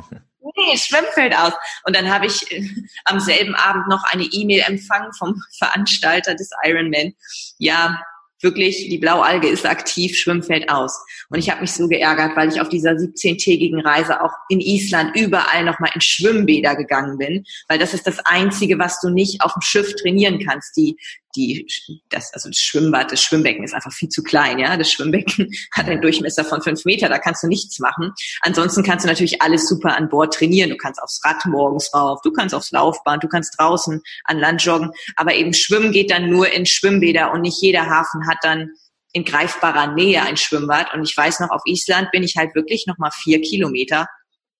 [0.56, 1.52] nee, Schwimmfeld aus.
[1.84, 2.66] Und dann habe ich äh,
[3.04, 7.14] am selben Abend noch eine E-Mail empfangen vom Veranstalter des Ironman.
[7.58, 8.02] Ja,
[8.40, 10.96] wirklich, die Blaualge ist aktiv, Schwimmfeld aus.
[11.28, 15.16] Und ich habe mich so geärgert, weil ich auf dieser 17-tägigen Reise auch in Island
[15.16, 19.52] überall nochmal in Schwimmbäder gegangen bin, weil das ist das Einzige, was du nicht auf
[19.54, 20.76] dem Schiff trainieren kannst.
[20.76, 20.96] Die,
[21.36, 21.66] die,
[22.08, 24.76] das, also das Schwimmbad, das Schwimmbecken ist einfach viel zu klein, ja.
[24.76, 28.12] Das Schwimmbecken hat einen Durchmesser von fünf Meter, da kannst du nichts machen.
[28.42, 30.70] Ansonsten kannst du natürlich alles super an Bord trainieren.
[30.70, 34.62] Du kannst aufs Rad morgens rauf, du kannst aufs Laufband, du kannst draußen an Land
[34.64, 38.70] joggen, aber eben Schwimmen geht dann nur in Schwimmbäder und nicht jeder Hafen hat dann
[39.12, 40.92] in greifbarer Nähe ein Schwimmbad.
[40.94, 44.06] Und ich weiß noch, auf Island bin ich halt wirklich noch mal vier Kilometer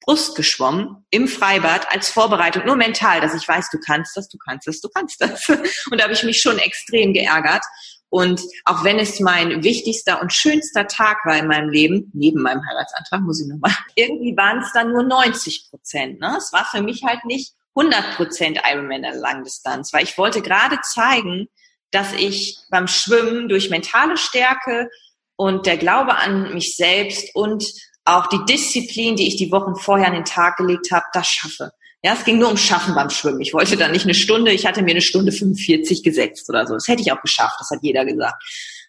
[0.01, 4.39] Brust geschwommen im Freibad als Vorbereitung, nur mental, dass ich weiß, du kannst das, du
[4.39, 5.49] kannst das, du kannst das.
[5.91, 7.65] Und da habe ich mich schon extrem geärgert.
[8.11, 12.63] Und auch wenn es mein wichtigster und schönster Tag war in meinem Leben, neben meinem
[12.67, 16.21] Heiratsantrag, muss ich nochmal, irgendwie waren es dann nur 90 Prozent.
[16.21, 16.37] Ne?
[16.39, 20.81] Es war für mich halt nicht 100 Prozent Ironman der Langdistanz, weil ich wollte gerade
[20.83, 21.49] zeigen,
[21.91, 24.89] dass ich beim Schwimmen durch mentale Stärke
[25.37, 27.65] und der Glaube an mich selbst und
[28.09, 31.73] auch die Disziplin, die ich die Wochen vorher an den Tag gelegt habe, das schaffe.
[32.03, 33.41] Ja, es ging nur um Schaffen beim Schwimmen.
[33.41, 36.75] Ich wollte da nicht eine Stunde, ich hatte mir eine Stunde 45 gesetzt oder so.
[36.75, 38.43] Das hätte ich auch geschafft, das hat jeder gesagt.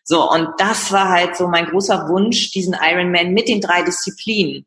[0.04, 4.66] So, und das war halt so mein großer Wunsch, diesen Ironman mit den drei Disziplinen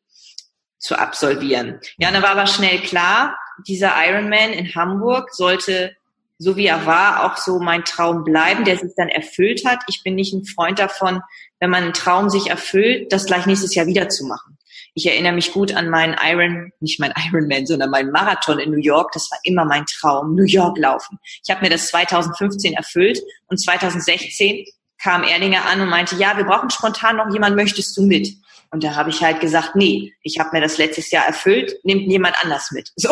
[0.79, 1.81] zu absolvieren.
[1.99, 3.37] Ja, dann war aber schnell klar,
[3.67, 5.97] dieser Ironman in Hamburg sollte,
[6.39, 9.81] so wie er war, auch so mein Traum bleiben, der sich dann erfüllt hat.
[9.89, 11.23] Ich bin nicht ein Freund davon,
[11.63, 14.59] wenn man einen Traum sich erfüllt, das gleich nächstes Jahr wieder zu machen.
[14.95, 18.81] Ich erinnere mich gut an meinen Iron, nicht mein Ironman, sondern meinen Marathon in New
[18.81, 19.13] York.
[19.13, 21.21] Das war immer mein Traum, New York laufen.
[21.45, 24.65] Ich habe mir das 2015 erfüllt und 2016
[25.01, 28.27] kam Erdinger an und meinte, ja, wir brauchen spontan noch jemand, möchtest du mit?
[28.73, 32.11] Und da habe ich halt gesagt, nee, ich habe mir das letztes Jahr erfüllt, nimmt
[32.11, 32.91] jemand anders mit.
[33.03, 33.11] So.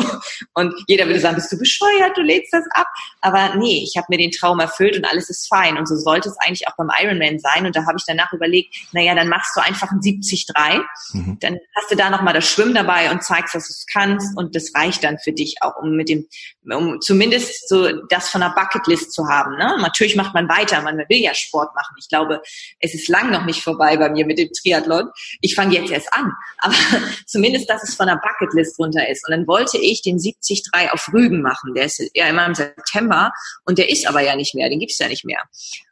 [0.55, 2.87] Und jeder würde sagen, bist du bescheuert, du lädst das ab.
[3.21, 5.77] Aber nee, ich habe mir den Traum erfüllt und alles ist fein.
[5.79, 7.67] Und so sollte es eigentlich auch beim Ironman sein.
[7.67, 10.81] Und da habe ich danach überlegt, naja, dann machst du einfach ein 70-3.
[11.13, 11.39] Mhm.
[11.41, 14.37] Dann hast du da nochmal das Schwimmen dabei und zeigst, dass du es kannst.
[14.39, 16.29] Und das reicht dann für dich auch, um mit dem,
[16.71, 19.57] um zumindest so das von der Bucketlist zu haben.
[19.57, 19.77] Ne?
[19.81, 21.97] Natürlich macht man weiter, man will ja Sport machen.
[21.99, 22.41] Ich glaube,
[22.79, 25.11] es ist lang noch nicht vorbei bei mir mit dem Triathlon.
[25.41, 26.33] Ich ich fange jetzt erst an.
[26.59, 26.75] Aber
[27.27, 29.27] zumindest, dass es von der Bucketlist runter ist.
[29.27, 31.75] Und dann wollte ich den 73 auf Rügen machen.
[31.75, 33.33] Der ist ja immer im September
[33.65, 34.69] und der ist aber ja nicht mehr.
[34.69, 35.41] Den gibt's ja nicht mehr.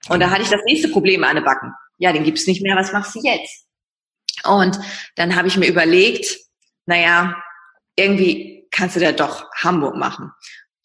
[0.08, 1.72] Und da hatte ich das nächste Problem an den Backen.
[1.98, 2.76] Ja, den gibt's nicht mehr.
[2.76, 3.66] Was machst du jetzt?
[4.44, 4.78] Und
[5.16, 6.38] dann habe ich mir überlegt,
[6.86, 7.34] naja,
[7.96, 10.30] irgendwie kannst du da doch Hamburg machen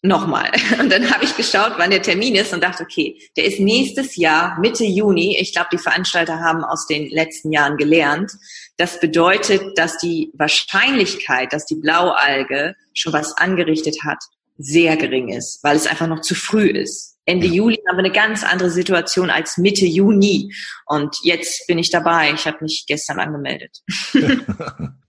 [0.04, 0.50] nochmal.
[0.78, 4.16] Und dann habe ich geschaut, wann der Termin ist und dachte, okay, der ist nächstes
[4.16, 5.36] Jahr, Mitte Juni.
[5.40, 8.32] Ich glaube, die Veranstalter haben aus den letzten Jahren gelernt.
[8.76, 14.18] Das bedeutet, dass die Wahrscheinlichkeit, dass die Blaualge schon was angerichtet hat,
[14.58, 17.16] sehr gering ist, weil es einfach noch zu früh ist.
[17.24, 20.52] Ende Juli haben wir eine ganz andere Situation als Mitte Juni.
[20.84, 22.32] Und jetzt bin ich dabei.
[22.34, 23.80] Ich habe mich gestern angemeldet.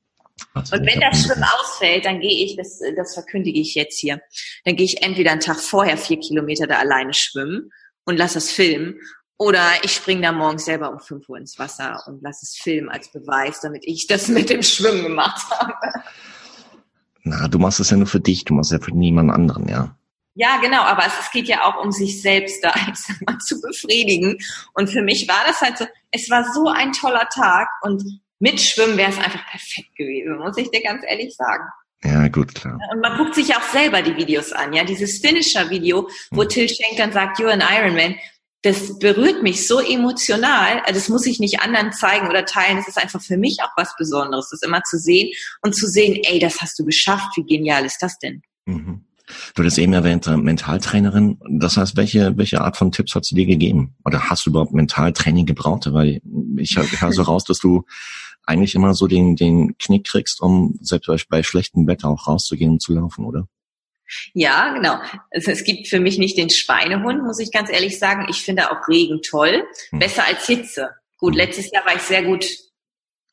[0.56, 4.22] Und wenn das Schwimmen ausfällt, dann gehe ich, das, das verkündige ich jetzt hier,
[4.64, 7.72] dann gehe ich entweder einen Tag vorher vier Kilometer da alleine schwimmen
[8.06, 9.00] und lasse es filmen
[9.38, 12.90] oder ich springe da morgens selber um fünf Uhr ins Wasser und lasse es filmen
[12.90, 15.74] als Beweis, damit ich das mit dem Schwimmen gemacht habe.
[17.24, 19.68] Na, du machst es ja nur für dich, du machst es ja für niemand anderen,
[19.68, 19.98] ja.
[20.38, 23.38] Ja, genau, aber es, es geht ja auch um sich selbst da ich sag mal,
[23.40, 24.38] zu befriedigen.
[24.74, 28.04] Und für mich war das halt so, es war so ein toller Tag und
[28.40, 31.64] mit Schwimmen wäre es einfach perfekt gewesen, muss ich dir ganz ehrlich sagen.
[32.04, 32.78] Ja, gut, klar.
[32.92, 34.84] Und man guckt sich auch selber die Videos an, ja.
[34.84, 36.50] Dieses Finisher-Video, wo hm.
[36.50, 38.16] Till Schenk dann sagt, you're an Ironman,
[38.66, 40.80] das berührt mich so emotional.
[40.86, 42.78] Also das muss ich nicht anderen zeigen oder teilen.
[42.78, 46.20] Das ist einfach für mich auch was Besonderes, das immer zu sehen und zu sehen,
[46.24, 47.38] ey, das hast du geschafft.
[47.38, 48.42] Wie genial ist das denn?
[48.66, 49.06] Mhm.
[49.54, 51.40] Du hattest eben erwähnt, äh, Mentaltrainerin.
[51.48, 53.96] Das heißt, welche, welche Art von Tipps hat sie dir gegeben?
[54.04, 55.92] Oder hast du überhaupt Mentaltraining gebraucht?
[55.92, 56.22] Weil
[56.58, 57.86] ich höre so raus, dass du
[58.46, 62.82] eigentlich immer so den, den Knick kriegst, um selbst bei schlechtem Wetter auch rauszugehen und
[62.82, 63.48] zu laufen, oder?
[64.34, 65.00] Ja, genau.
[65.32, 68.28] Es, es, gibt für mich nicht den Schweinehund, muss ich ganz ehrlich sagen.
[68.30, 69.64] Ich finde auch Regen toll.
[69.90, 70.00] Hm.
[70.00, 70.90] Besser als Hitze.
[71.18, 71.38] Gut, hm.
[71.38, 72.46] letztes Jahr war ich sehr gut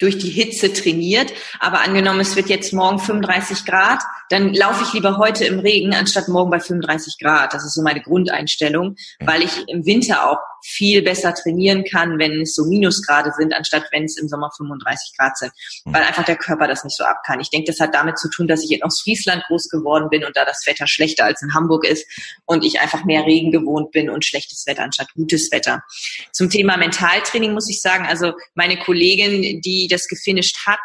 [0.02, 1.32] durch die Hitze trainiert.
[1.60, 5.94] Aber angenommen, es wird jetzt morgen 35 Grad, dann laufe ich lieber heute im Regen,
[5.94, 7.54] anstatt morgen bei 35 Grad.
[7.54, 12.40] Das ist so meine Grundeinstellung, weil ich im Winter auch viel besser trainieren kann, wenn
[12.40, 15.52] es so Minusgrade sind, anstatt wenn es im Sommer 35 Grad sind,
[15.84, 15.94] hm.
[15.94, 17.40] weil einfach der Körper das nicht so ab kann.
[17.40, 20.36] Ich denke, das hat damit zu tun, dass ich in Ostfriesland groß geworden bin und
[20.36, 22.06] da das Wetter schlechter als in Hamburg ist
[22.46, 25.82] und ich einfach mehr Regen gewohnt bin und schlechtes Wetter anstatt gutes Wetter.
[26.32, 30.80] Zum Thema Mentaltraining muss ich sagen, also meine Kollegin, die das gefinisht hat,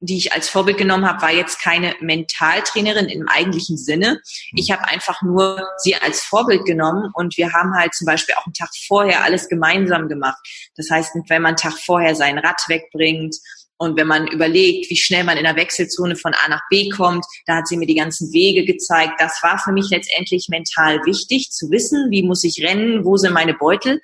[0.00, 4.20] die ich als Vorbild genommen habe, war jetzt keine Mentaltrainerin im eigentlichen Sinne.
[4.56, 8.46] Ich habe einfach nur sie als Vorbild genommen und wir haben halt zum Beispiel auch
[8.46, 10.38] einen Tag vorher alles gemeinsam gemacht.
[10.76, 13.36] Das heißt, wenn man einen Tag vorher sein Rad wegbringt
[13.76, 17.24] und wenn man überlegt, wie schnell man in der Wechselzone von A nach B kommt,
[17.46, 19.14] da hat sie mir die ganzen Wege gezeigt.
[19.18, 23.34] Das war für mich letztendlich mental wichtig zu wissen, wie muss ich rennen, wo sind
[23.34, 24.00] meine Beutel.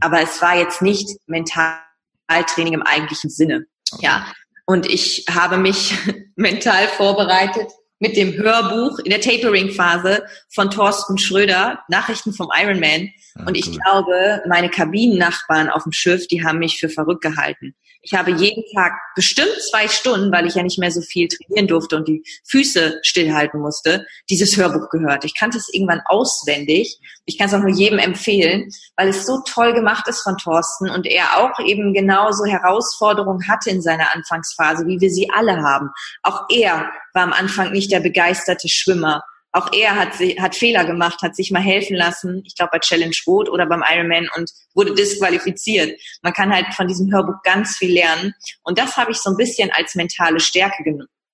[0.00, 3.66] Aber es war jetzt nicht Mentaltraining im eigentlichen Sinne.
[4.00, 4.26] Ja,
[4.66, 5.94] und ich habe mich
[6.36, 13.10] mental vorbereitet mit dem Hörbuch in der Tapering-Phase von Thorsten Schröder, Nachrichten vom Ironman.
[13.36, 13.78] Ah, und ich cool.
[13.78, 17.74] glaube, meine Kabinennachbarn auf dem Schiff, die haben mich für verrückt gehalten.
[18.06, 21.66] Ich habe jeden Tag bestimmt zwei Stunden, weil ich ja nicht mehr so viel trainieren
[21.66, 25.24] durfte und die Füße stillhalten musste, dieses Hörbuch gehört.
[25.24, 27.00] Ich kannte es irgendwann auswendig.
[27.24, 30.88] Ich kann es auch nur jedem empfehlen, weil es so toll gemacht ist von Thorsten
[30.88, 35.90] und er auch eben genauso Herausforderungen hatte in seiner Anfangsphase, wie wir sie alle haben.
[36.22, 39.24] Auch er war am Anfang nicht der begeisterte Schwimmer
[39.56, 43.16] auch er hat, hat Fehler gemacht, hat sich mal helfen lassen, ich glaube bei Challenge
[43.26, 45.98] Rot oder beim Ironman und wurde disqualifiziert.
[46.22, 48.34] Man kann halt von diesem Hörbuch ganz viel lernen.
[48.62, 50.84] Und das habe ich so ein bisschen als mentale Stärke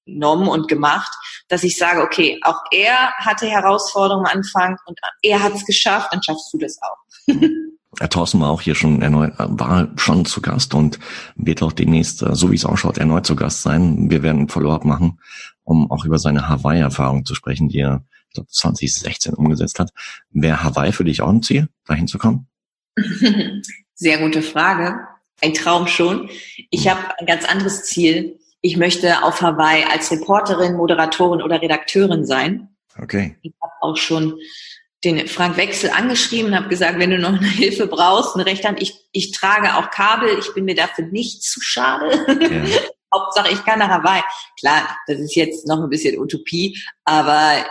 [0.06, 1.12] genommen und gemacht,
[1.48, 6.12] dass ich sage, okay, auch er hatte Herausforderungen am Anfang und er hat es geschafft,
[6.12, 7.34] dann schaffst du das auch.
[7.98, 10.98] Herr Thorsten war auch hier schon erneut, war schon zu Gast und
[11.36, 14.10] wird auch demnächst, äh, so wie es ausschaut, erneut zu Gast sein.
[14.10, 15.20] Wir werden ein Follow-up machen,
[15.62, 19.90] um auch über seine Hawaii-Erfahrung zu sprechen, die er ich glaube, 2016 umgesetzt hat.
[20.30, 22.48] Wäre Hawaii für dich auch ein Ziel, dahin zu kommen?
[23.94, 24.98] Sehr gute Frage.
[25.42, 26.30] Ein Traum schon.
[26.70, 28.38] Ich habe ein ganz anderes Ziel.
[28.62, 32.68] Ich möchte auf Hawaii als Reporterin, Moderatorin oder Redakteurin sein.
[32.98, 33.36] Okay.
[33.42, 34.38] Ich habe auch schon
[35.04, 38.68] den Frank Wechsel angeschrieben und habe gesagt, wenn du noch eine Hilfe brauchst, eine Rechte
[38.68, 42.24] Hand, ich, ich trage auch Kabel, ich bin mir dafür nicht zu schade.
[42.28, 42.78] Ja.
[43.14, 44.22] Hauptsache, ich kann nach Hawaii.
[44.58, 47.66] Klar, das ist jetzt noch ein bisschen Utopie, aber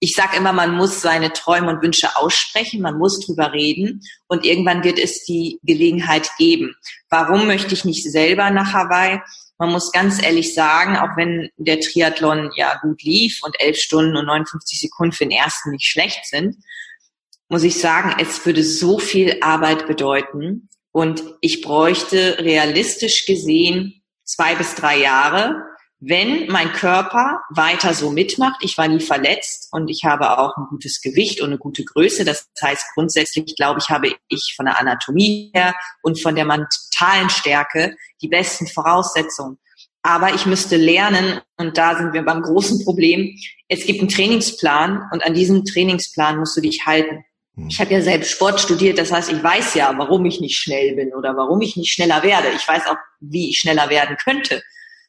[0.00, 4.44] ich sage immer, man muss seine Träume und Wünsche aussprechen, man muss drüber reden und
[4.44, 6.74] irgendwann wird es die Gelegenheit geben.
[7.10, 9.20] Warum möchte ich nicht selber nach Hawaii?
[9.58, 14.16] Man muss ganz ehrlich sagen, auch wenn der Triathlon ja gut lief und elf Stunden
[14.16, 16.56] und 59 Sekunden für den ersten nicht schlecht sind,
[17.48, 20.68] muss ich sagen, es würde so viel Arbeit bedeuten.
[20.90, 25.62] Und ich bräuchte realistisch gesehen zwei bis drei Jahre,
[26.04, 28.56] wenn mein Körper weiter so mitmacht.
[28.60, 32.24] Ich war nie verletzt und ich habe auch ein gutes Gewicht und eine gute Größe.
[32.24, 37.30] Das heißt, grundsätzlich glaube ich, habe ich von der Anatomie her und von der mentalen
[37.30, 39.58] Stärke die besten Voraussetzungen.
[40.02, 43.38] Aber ich müsste lernen, und da sind wir beim großen Problem,
[43.68, 47.24] es gibt einen Trainingsplan und an diesem Trainingsplan musst du dich halten.
[47.54, 47.68] Hm.
[47.68, 50.96] Ich habe ja selbst Sport studiert, das heißt, ich weiß ja, warum ich nicht schnell
[50.96, 52.48] bin oder warum ich nicht schneller werde.
[52.56, 54.60] Ich weiß auch, wie ich schneller werden könnte.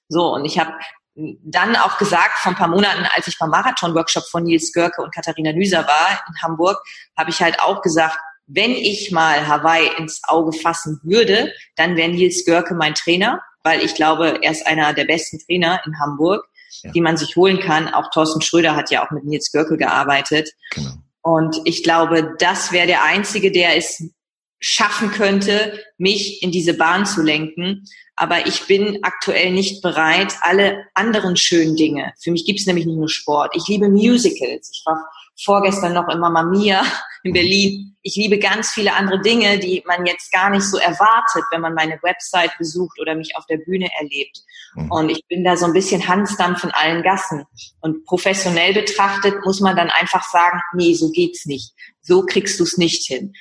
[0.09, 0.73] So, und ich habe
[1.15, 5.13] dann auch gesagt, vor ein paar Monaten, als ich beim Marathon-Workshop von Nils Görke und
[5.13, 6.77] Katharina Nüser war in Hamburg,
[7.17, 12.09] habe ich halt auch gesagt, wenn ich mal Hawaii ins Auge fassen würde, dann wäre
[12.09, 16.45] Nils Görke mein Trainer, weil ich glaube, er ist einer der besten Trainer in Hamburg,
[16.81, 16.91] ja.
[16.91, 17.93] die man sich holen kann.
[17.93, 20.49] Auch Thorsten Schröder hat ja auch mit Nils Görke gearbeitet.
[20.71, 20.93] Genau.
[21.21, 24.03] Und ich glaube, das wäre der Einzige, der es
[24.63, 27.83] schaffen könnte, mich in diese Bahn zu lenken.
[28.15, 32.13] Aber ich bin aktuell nicht bereit, alle anderen schönen Dinge.
[32.21, 33.53] Für mich gibt es nämlich nicht nur Sport.
[33.55, 34.71] Ich liebe Musicals.
[34.71, 35.05] Ich war
[35.43, 36.81] vorgestern noch in Mamma Mia
[37.23, 37.33] in.
[37.33, 37.95] Berlin.
[38.05, 41.73] Ich liebe ganz viele andere Dinge, die man jetzt gar nicht so erwartet, wenn man
[41.73, 44.39] meine Website besucht oder mich auf der Bühne erlebt.
[44.75, 44.91] Mhm.
[44.91, 47.45] Und ich bin da so ein bisschen Hansdampf in allen Gassen.
[47.79, 51.73] Und professionell betrachtet muss man dann einfach sagen, nee, so geht's nicht.
[52.01, 53.33] So kriegst du es nicht hin.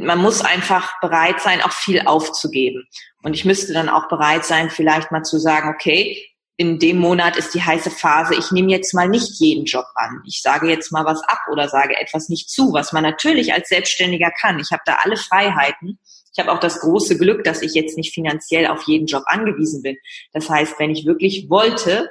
[0.00, 2.84] Man muss einfach bereit sein, auch viel aufzugeben.
[3.22, 6.20] Und ich müsste dann auch bereit sein, vielleicht mal zu sagen, okay,
[6.62, 10.22] in dem Monat ist die heiße Phase, ich nehme jetzt mal nicht jeden Job an.
[10.28, 13.68] Ich sage jetzt mal was ab oder sage etwas nicht zu, was man natürlich als
[13.68, 14.60] Selbstständiger kann.
[14.60, 15.98] Ich habe da alle Freiheiten.
[16.32, 19.82] Ich habe auch das große Glück, dass ich jetzt nicht finanziell auf jeden Job angewiesen
[19.82, 19.96] bin.
[20.32, 22.08] Das heißt, wenn ich wirklich wollte,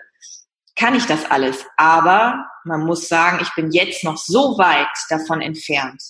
[0.75, 1.65] kann ich das alles.
[1.77, 6.03] Aber man muss sagen, ich bin jetzt noch so weit davon entfernt.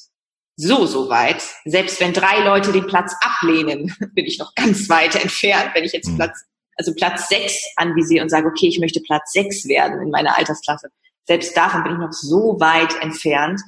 [0.56, 1.43] So, so weit.
[1.65, 5.91] Selbst wenn drei Leute den Platz ablehnen, bin ich noch ganz weit entfernt, wenn ich
[5.93, 6.15] jetzt mhm.
[6.15, 6.43] Platz
[6.75, 10.89] also Platz sechs anvisiere und sage, okay, ich möchte Platz sechs werden in meiner Altersklasse.
[11.25, 13.62] Selbst davon bin ich noch so weit entfernt,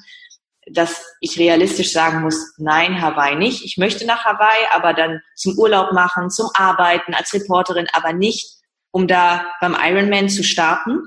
[0.71, 3.65] dass ich realistisch sagen muss, nein, Hawaii nicht.
[3.65, 8.49] Ich möchte nach Hawaii, aber dann zum Urlaub machen, zum Arbeiten als Reporterin, aber nicht,
[8.91, 10.99] um da beim Ironman zu starten.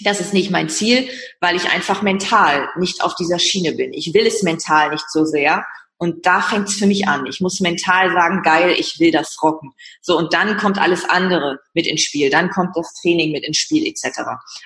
[0.00, 1.08] Das ist nicht mein Ziel,
[1.40, 3.92] weil ich einfach mental nicht auf dieser Schiene bin.
[3.92, 5.64] Ich will es mental nicht so sehr
[5.96, 7.26] und da fängt es für mich an.
[7.26, 9.72] Ich muss mental sagen, geil, ich will das rocken.
[10.02, 12.30] So, und dann kommt alles andere mit ins Spiel.
[12.30, 14.20] Dann kommt das Training mit ins Spiel, etc.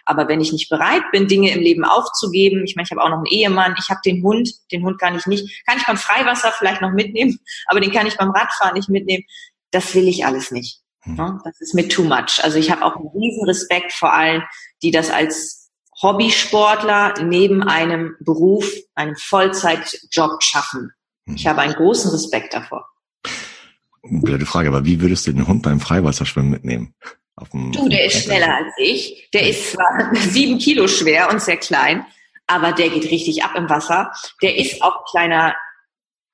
[0.05, 3.11] Aber wenn ich nicht bereit bin, Dinge im Leben aufzugeben, ich meine, ich habe auch
[3.11, 5.99] noch einen Ehemann, ich habe den Hund, den Hund kann ich nicht, kann ich beim
[5.99, 9.25] Freiwasser vielleicht noch mitnehmen, aber den kann ich beim Radfahren nicht mitnehmen.
[9.71, 10.81] Das will ich alles nicht.
[11.03, 11.41] Hm.
[11.45, 12.43] Das ist mir too much.
[12.43, 14.43] Also ich habe auch einen riesen Respekt vor allen,
[14.83, 20.93] die das als Hobbysportler neben einem Beruf, einem Vollzeitjob schaffen.
[21.35, 22.89] Ich habe einen großen Respekt davor.
[24.03, 26.95] Blöde Frage, aber wie würdest du den Hund beim Freiwasserschwimmen mitnehmen?
[27.53, 29.29] du, der ist schneller als ich.
[29.33, 32.05] Der ist zwar sieben Kilo schwer und sehr klein,
[32.47, 34.13] aber der geht richtig ab im Wasser.
[34.43, 35.55] Der ist auch kleiner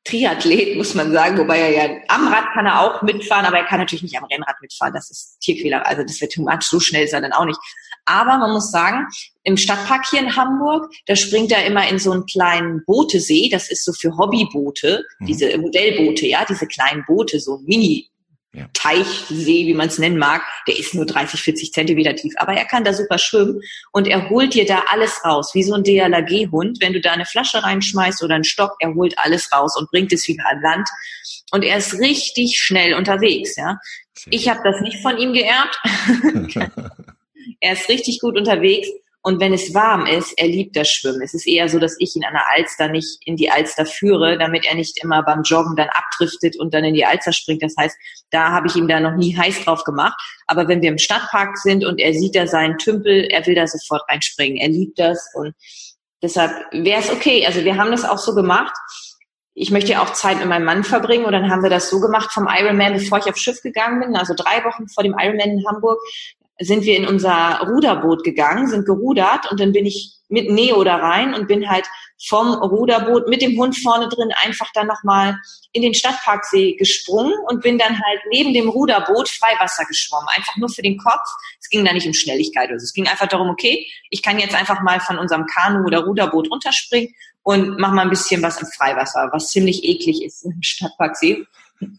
[0.05, 3.65] Triathlet, muss man sagen, wobei er ja am Rad kann er auch mitfahren, aber er
[3.65, 4.93] kann natürlich nicht am Rennrad mitfahren.
[4.93, 7.59] Das ist Tierquäler, also das wird too much, so schnell ist er dann auch nicht.
[8.05, 9.07] Aber man muss sagen,
[9.43, 13.49] im Stadtpark hier in Hamburg, da springt er immer in so einen kleinen Bootesee.
[13.51, 15.27] Das ist so für Hobbyboote, mhm.
[15.27, 18.09] diese Modellboote, ja, diese kleinen Boote, so Mini
[18.55, 18.69] ja.
[18.73, 22.35] Teichsee, wie man es nennen mag, der ist nur 30, 40 Zentimeter tief.
[22.37, 23.61] Aber er kann da super schwimmen
[23.93, 26.79] und er holt dir da alles raus, wie so ein DLRG-Hund.
[26.81, 30.13] Wenn du da eine Flasche reinschmeißt oder einen Stock, er holt alles raus und bringt
[30.13, 30.89] es wieder an Land.
[31.51, 33.57] Und er ist richtig schnell unterwegs.
[33.57, 33.79] Ja,
[34.31, 35.79] Ich habe das nicht von ihm geerbt.
[37.61, 38.89] er ist richtig gut unterwegs
[39.27, 41.23] Und wenn es warm ist, er liebt das Schwimmen.
[41.23, 44.37] Es ist eher so, dass ich ihn an der Alster nicht in die Alster führe,
[44.37, 47.63] damit er nicht immer beim Joggen dann abdriftet und dann in die Alster springt.
[47.63, 47.97] Das heißt,
[48.29, 50.15] da habe ich ihm da noch nie heiß drauf gemacht.
[50.47, 53.67] Aber wenn wir im Stadtpark sind und er sieht da seinen Tümpel, er will da
[53.67, 54.59] sofort reinspringen.
[54.59, 55.55] Er liebt das und
[56.23, 57.47] deshalb wäre es okay.
[57.47, 58.77] Also wir haben das auch so gemacht.
[59.55, 61.99] Ich möchte ja auch Zeit mit meinem Mann verbringen und dann haben wir das so
[61.99, 65.49] gemacht vom Ironman, bevor ich aufs Schiff gegangen bin, also drei Wochen vor dem Ironman
[65.49, 65.99] in Hamburg,
[66.59, 70.97] sind wir in unser Ruderboot gegangen, sind gerudert und dann bin ich mit Neo da
[70.97, 71.87] rein und bin halt
[72.29, 75.37] vom Ruderboot mit dem Hund vorne drin einfach dann nochmal
[75.73, 80.29] in den Stadtparksee gesprungen und bin dann halt neben dem Ruderboot Freiwasser geschwommen.
[80.35, 81.27] Einfach nur für den Kopf.
[81.61, 82.71] Es ging da nicht um Schnelligkeit.
[82.71, 86.05] Also es ging einfach darum, okay, ich kann jetzt einfach mal von unserem Kanu oder
[86.05, 90.63] Ruderboot runterspringen und mach mal ein bisschen was im Freiwasser, was ziemlich eklig ist im
[90.63, 91.45] Stadtparksee.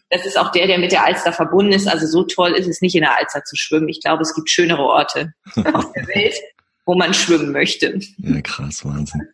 [0.10, 1.88] Das ist auch der, der mit der Alster verbunden ist.
[1.88, 3.90] Also so toll ist es nicht in der Alster zu schwimmen.
[3.90, 5.34] Ich glaube, es gibt schönere Orte
[5.74, 6.36] auf der Welt,
[6.86, 8.00] wo man schwimmen möchte.
[8.18, 9.28] Ja, krass, Wahnsinn.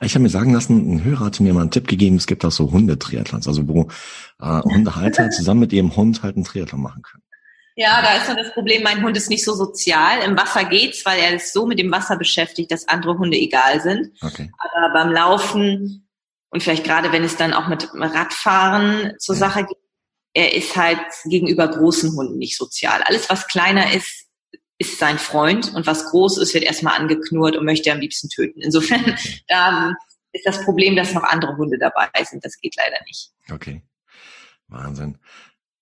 [0.00, 2.44] Ich habe mir sagen lassen, ein Hörer hatte mir mal einen Tipp gegeben, es gibt
[2.44, 3.88] auch so Hundetriathlons, also wo
[4.40, 7.22] äh, Hundehalter zusammen mit ihrem Hund halt einen Triathlon machen können.
[7.78, 10.22] Ja, da ist dann das Problem, mein Hund ist nicht so sozial.
[10.24, 13.82] Im Wasser geht's, weil er ist so mit dem Wasser beschäftigt, dass andere Hunde egal
[13.82, 14.12] sind.
[14.22, 14.50] Okay.
[14.56, 16.05] Aber beim Laufen
[16.56, 19.34] und vielleicht gerade wenn es dann auch mit Radfahren zur.
[19.34, 19.76] Sache geht,
[20.32, 23.02] er ist halt gegenüber großen Hunden nicht sozial.
[23.02, 24.24] Alles, was kleiner ist,
[24.78, 28.62] ist sein Freund und was groß ist, wird erstmal angeknurrt und möchte am liebsten töten.
[28.62, 29.92] Insofern da
[30.32, 32.42] ist das Problem, dass noch andere Hunde dabei sind.
[32.42, 33.32] Das geht leider nicht.
[33.52, 33.82] Okay.
[34.68, 35.18] Wahnsinn.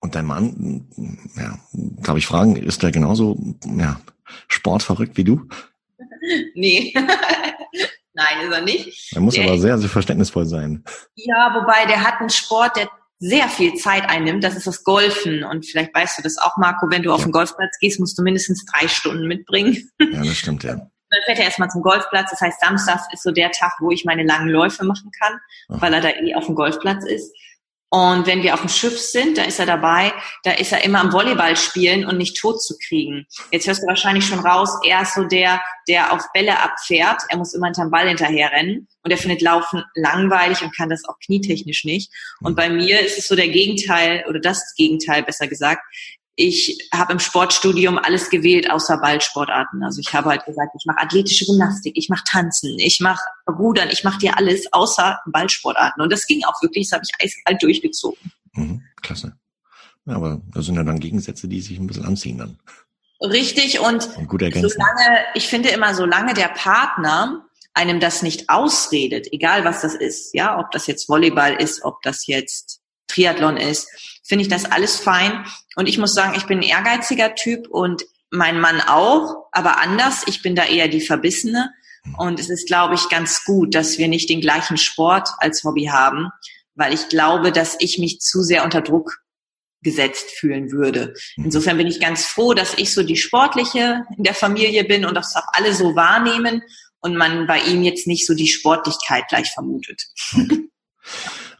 [0.00, 0.88] Und dein Mann,
[1.36, 4.00] ja, darf ich fragen, ist der genauso ja,
[4.48, 5.48] sportverrückt wie du?
[6.56, 6.92] nee.
[8.14, 9.12] Nein, ist er nicht.
[9.12, 10.84] Er muss der, aber sehr, sehr verständnisvoll sein.
[11.16, 12.88] Ja, wobei der hat einen Sport, der
[13.18, 15.44] sehr viel Zeit einnimmt, das ist das Golfen.
[15.44, 18.22] Und vielleicht weißt du das auch, Marco, wenn du auf den Golfplatz gehst, musst du
[18.22, 19.90] mindestens drei Stunden mitbringen.
[19.98, 20.74] Ja, das stimmt, ja.
[21.10, 22.30] Dann fährt er erstmal zum Golfplatz.
[22.30, 25.38] Das heißt, Samstags ist so der Tag, wo ich meine langen Läufe machen kann,
[25.68, 25.82] Ach.
[25.82, 27.32] weil er da eh auf dem Golfplatz ist.
[27.94, 31.00] Und wenn wir auf dem Schiff sind, da ist er dabei, da ist er immer
[31.00, 33.24] am Volleyball spielen und nicht tot zu kriegen.
[33.52, 37.22] Jetzt hörst du wahrscheinlich schon raus, er ist so der, der auf Bälle abfährt.
[37.28, 41.04] Er muss immer hinterm Ball hinterher rennen und er findet Laufen langweilig und kann das
[41.04, 42.10] auch knietechnisch nicht.
[42.40, 45.82] Und bei mir ist es so der Gegenteil oder das Gegenteil besser gesagt
[46.36, 49.82] ich habe im Sportstudium alles gewählt außer Ballsportarten.
[49.84, 53.88] Also ich habe halt gesagt, ich mache athletische Gymnastik, ich mache Tanzen, ich mache Rudern,
[53.90, 56.02] ich mache dir alles außer Ballsportarten.
[56.02, 58.32] Und das ging auch wirklich, das habe ich eiskalt durchgezogen.
[58.52, 59.36] Mhm, klasse.
[60.06, 62.58] Ja, aber das sind ja dann Gegensätze, die sich ein bisschen anziehen dann.
[63.20, 69.28] Richtig und, und gut solange, ich finde immer, solange der Partner einem das nicht ausredet,
[69.32, 72.83] egal was das ist, ja, ob das jetzt Volleyball ist, ob das jetzt
[73.14, 73.88] Triathlon ist,
[74.24, 75.44] finde ich das alles fein.
[75.76, 80.24] Und ich muss sagen, ich bin ein ehrgeiziger Typ und mein Mann auch, aber anders.
[80.26, 81.70] Ich bin da eher die Verbissene.
[82.18, 85.86] Und es ist, glaube ich, ganz gut, dass wir nicht den gleichen Sport als Hobby
[85.86, 86.28] haben,
[86.74, 89.20] weil ich glaube, dass ich mich zu sehr unter Druck
[89.80, 91.14] gesetzt fühlen würde.
[91.36, 91.46] Mhm.
[91.46, 95.14] Insofern bin ich ganz froh, dass ich so die Sportliche in der Familie bin und
[95.14, 96.62] das auch alle so wahrnehmen
[97.00, 100.02] und man bei ihm jetzt nicht so die Sportlichkeit gleich vermutet.
[100.32, 100.68] Okay.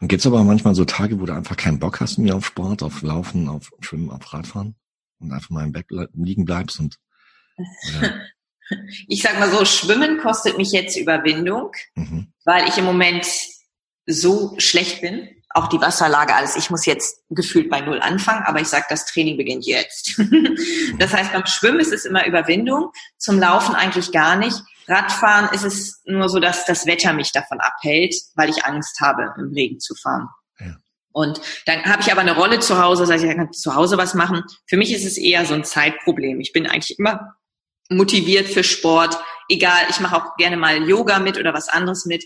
[0.00, 2.82] Und gibt's aber manchmal so Tage, wo du einfach keinen Bock hast mehr auf Sport,
[2.82, 4.74] auf Laufen, auf Schwimmen, auf Radfahren
[5.20, 6.98] und einfach mal im Bett liegen bleibst und
[7.98, 8.20] oder?
[9.08, 12.32] Ich sag mal so, Schwimmen kostet mich jetzt Überwindung, mhm.
[12.46, 13.26] weil ich im Moment
[14.06, 15.28] so schlecht bin.
[15.50, 16.56] Auch die Wasserlage, alles.
[16.56, 20.20] Ich muss jetzt gefühlt bei Null anfangen, aber ich sag, das Training beginnt jetzt.
[20.98, 24.56] das heißt, beim Schwimmen ist es immer Überwindung, zum Laufen eigentlich gar nicht.
[24.86, 29.34] Radfahren ist es nur so, dass das Wetter mich davon abhält, weil ich Angst habe,
[29.38, 30.28] im Regen zu fahren.
[30.60, 30.76] Ja.
[31.12, 33.96] Und dann habe ich aber eine Rolle zu Hause, das heißt, ich kann zu Hause
[33.96, 34.42] was machen.
[34.66, 36.40] Für mich ist es eher so ein Zeitproblem.
[36.40, 37.34] Ich bin eigentlich immer
[37.88, 39.16] motiviert für Sport.
[39.48, 42.24] Egal, ich mache auch gerne mal Yoga mit oder was anderes mit.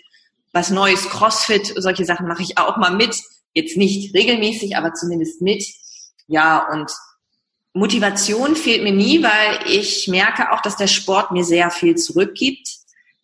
[0.53, 3.21] Was Neues, Crossfit, solche Sachen mache ich auch mal mit.
[3.53, 5.65] Jetzt nicht regelmäßig, aber zumindest mit.
[6.27, 6.91] Ja, und
[7.75, 12.69] Motivation fehlt mir nie, weil ich merke auch, dass der Sport mir sehr viel zurückgibt.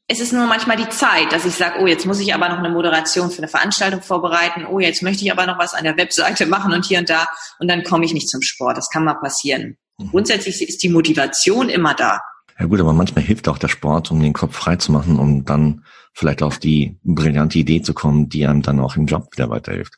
[0.06, 2.58] Es ist nur manchmal die Zeit, dass ich sage, oh, jetzt muss ich aber noch
[2.58, 4.66] eine Moderation für eine Veranstaltung vorbereiten.
[4.66, 7.26] Oh, jetzt möchte ich aber noch was an der Webseite machen und hier und da.
[7.58, 8.76] Und dann komme ich nicht zum Sport.
[8.76, 9.78] Das kann mal passieren.
[9.98, 10.10] Mhm.
[10.10, 12.20] Grundsätzlich ist die Motivation immer da.
[12.58, 15.44] Ja gut, aber manchmal hilft auch der Sport, um den Kopf frei zu machen, um
[15.44, 19.50] dann vielleicht auf die brillante Idee zu kommen, die einem dann auch im Job wieder
[19.50, 19.94] weiterhilft.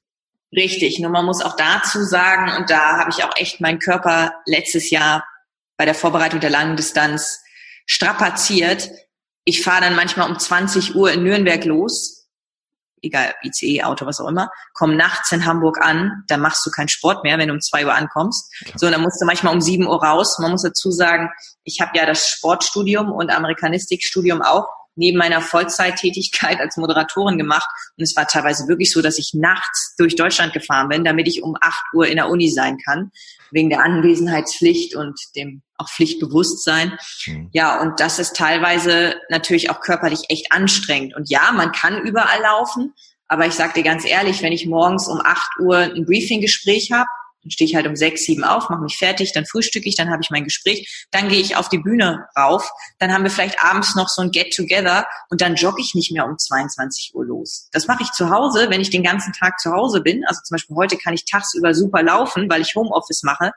[0.55, 0.99] Richtig.
[1.01, 4.90] Nur man muss auch dazu sagen, und da habe ich auch echt meinen Körper letztes
[4.90, 5.26] Jahr
[5.76, 7.40] bei der Vorbereitung der langen Distanz
[7.84, 8.90] strapaziert.
[9.44, 12.16] Ich fahre dann manchmal um 20 Uhr in Nürnberg los
[13.07, 16.88] egal ICE, Auto, was auch immer, komm nachts in Hamburg an, dann machst du keinen
[16.88, 18.53] Sport mehr, wenn du um zwei Uhr ankommst.
[18.64, 18.78] Klar.
[18.78, 20.38] So, dann musst du manchmal um sieben Uhr raus.
[20.40, 21.30] Man muss dazu sagen,
[21.64, 24.66] ich habe ja das Sportstudium und Amerikanistikstudium auch
[24.97, 27.68] neben meiner Vollzeittätigkeit als Moderatorin gemacht.
[27.97, 31.42] Und es war teilweise wirklich so, dass ich nachts durch Deutschland gefahren bin, damit ich
[31.42, 33.12] um acht Uhr in der Uni sein kann,
[33.51, 36.99] wegen der Anwesenheitspflicht und dem auch Pflichtbewusstsein.
[37.26, 37.51] Mhm.
[37.53, 41.14] Ja, und das ist teilweise natürlich auch körperlich echt anstrengend.
[41.14, 42.94] Und ja, man kann überall laufen,
[43.28, 47.09] aber ich sage dir ganz ehrlich, wenn ich morgens um acht Uhr ein Briefinggespräch habe,
[47.47, 50.11] dann stehe ich halt um sechs, sieben auf, mache mich fertig, dann frühstücke ich, dann
[50.11, 52.68] habe ich mein Gespräch, dann gehe ich auf die Bühne rauf,
[52.99, 56.26] dann haben wir vielleicht abends noch so ein Get-Together und dann jogge ich nicht mehr
[56.26, 57.68] um 22 Uhr los.
[57.70, 60.24] Das mache ich zu Hause, wenn ich den ganzen Tag zu Hause bin.
[60.26, 63.53] Also zum Beispiel heute kann ich tagsüber super laufen, weil ich Homeoffice mache,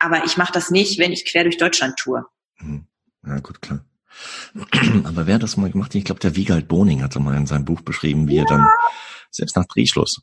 [0.00, 2.26] aber ich mache das nicht, wenn ich quer durch Deutschland tour.
[2.58, 2.86] Mhm.
[3.24, 3.84] Ja, gut, klar.
[5.04, 5.94] Aber wer hat das mal gemacht?
[5.94, 8.42] Ich glaube, der Wiegald Boning hatte mal in seinem Buch beschrieben, wie ja.
[8.42, 8.66] er dann
[9.30, 10.22] selbst nach Drehschluss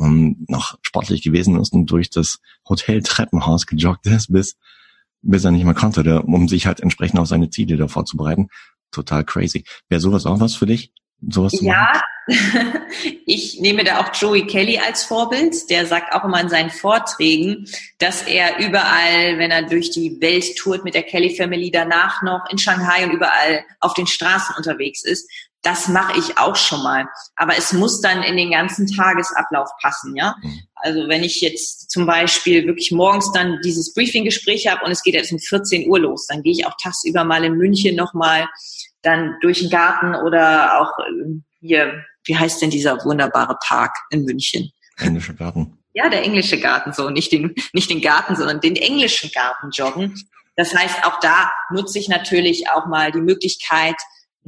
[0.00, 2.38] ähm, noch sportlich gewesen ist und durch das
[2.68, 4.56] Hotel-Treppenhaus gejoggt ist, bis,
[5.22, 8.48] bis er nicht mehr konnte, der, um sich halt entsprechend auf seine Ziele da vorzubereiten.
[8.90, 9.64] Total crazy.
[9.88, 10.92] Wäre sowas auch was für dich?
[11.20, 12.00] Sowas zu ja,
[13.26, 15.68] ich nehme da auch Joey Kelly als Vorbild.
[15.70, 17.66] Der sagt auch immer in seinen Vorträgen,
[17.98, 22.44] dass er überall, wenn er durch die Welt tourt mit der Kelly Family, danach noch
[22.50, 25.30] in Shanghai und überall auf den Straßen unterwegs ist,
[25.62, 27.06] das mache ich auch schon mal.
[27.36, 30.34] Aber es muss dann in den ganzen Tagesablauf passen, ja.
[30.42, 30.60] Mhm.
[30.76, 35.14] Also wenn ich jetzt zum Beispiel wirklich morgens dann dieses Briefinggespräch habe und es geht
[35.14, 38.48] jetzt um 14 Uhr los, dann gehe ich auch tagsüber mal in München nochmal
[39.02, 44.24] dann durch den Garten oder auch ähm, hier, wie heißt denn dieser wunderbare Park in
[44.24, 44.70] München?
[44.96, 45.78] Englische Garten.
[45.94, 50.14] Ja, der englische Garten, so nicht den, nicht den Garten, sondern den englischen Garten joggen.
[50.56, 53.96] Das heißt, auch da nutze ich natürlich auch mal die Möglichkeit,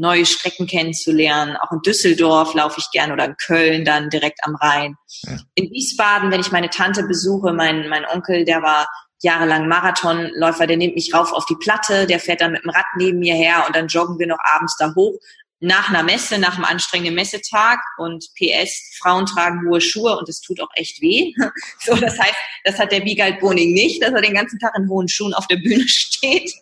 [0.01, 1.57] neue Strecken kennenzulernen.
[1.57, 4.96] Auch in Düsseldorf laufe ich gern oder in Köln dann direkt am Rhein.
[5.22, 5.36] Ja.
[5.55, 8.88] In Wiesbaden, wenn ich meine Tante besuche, mein, mein Onkel, der war
[9.22, 12.86] jahrelang Marathonläufer, der nimmt mich rauf auf die Platte, der fährt dann mit dem Rad
[12.96, 15.18] neben mir her und dann joggen wir noch abends da hoch
[15.61, 20.40] nach einer Messe, nach einem anstrengenden Messetag und PS, Frauen tragen hohe Schuhe und es
[20.40, 21.32] tut auch echt weh.
[21.80, 22.34] So, das heißt,
[22.64, 25.46] das hat der Wiegald Boning nicht, dass er den ganzen Tag in hohen Schuhen auf
[25.46, 26.53] der Bühne steht.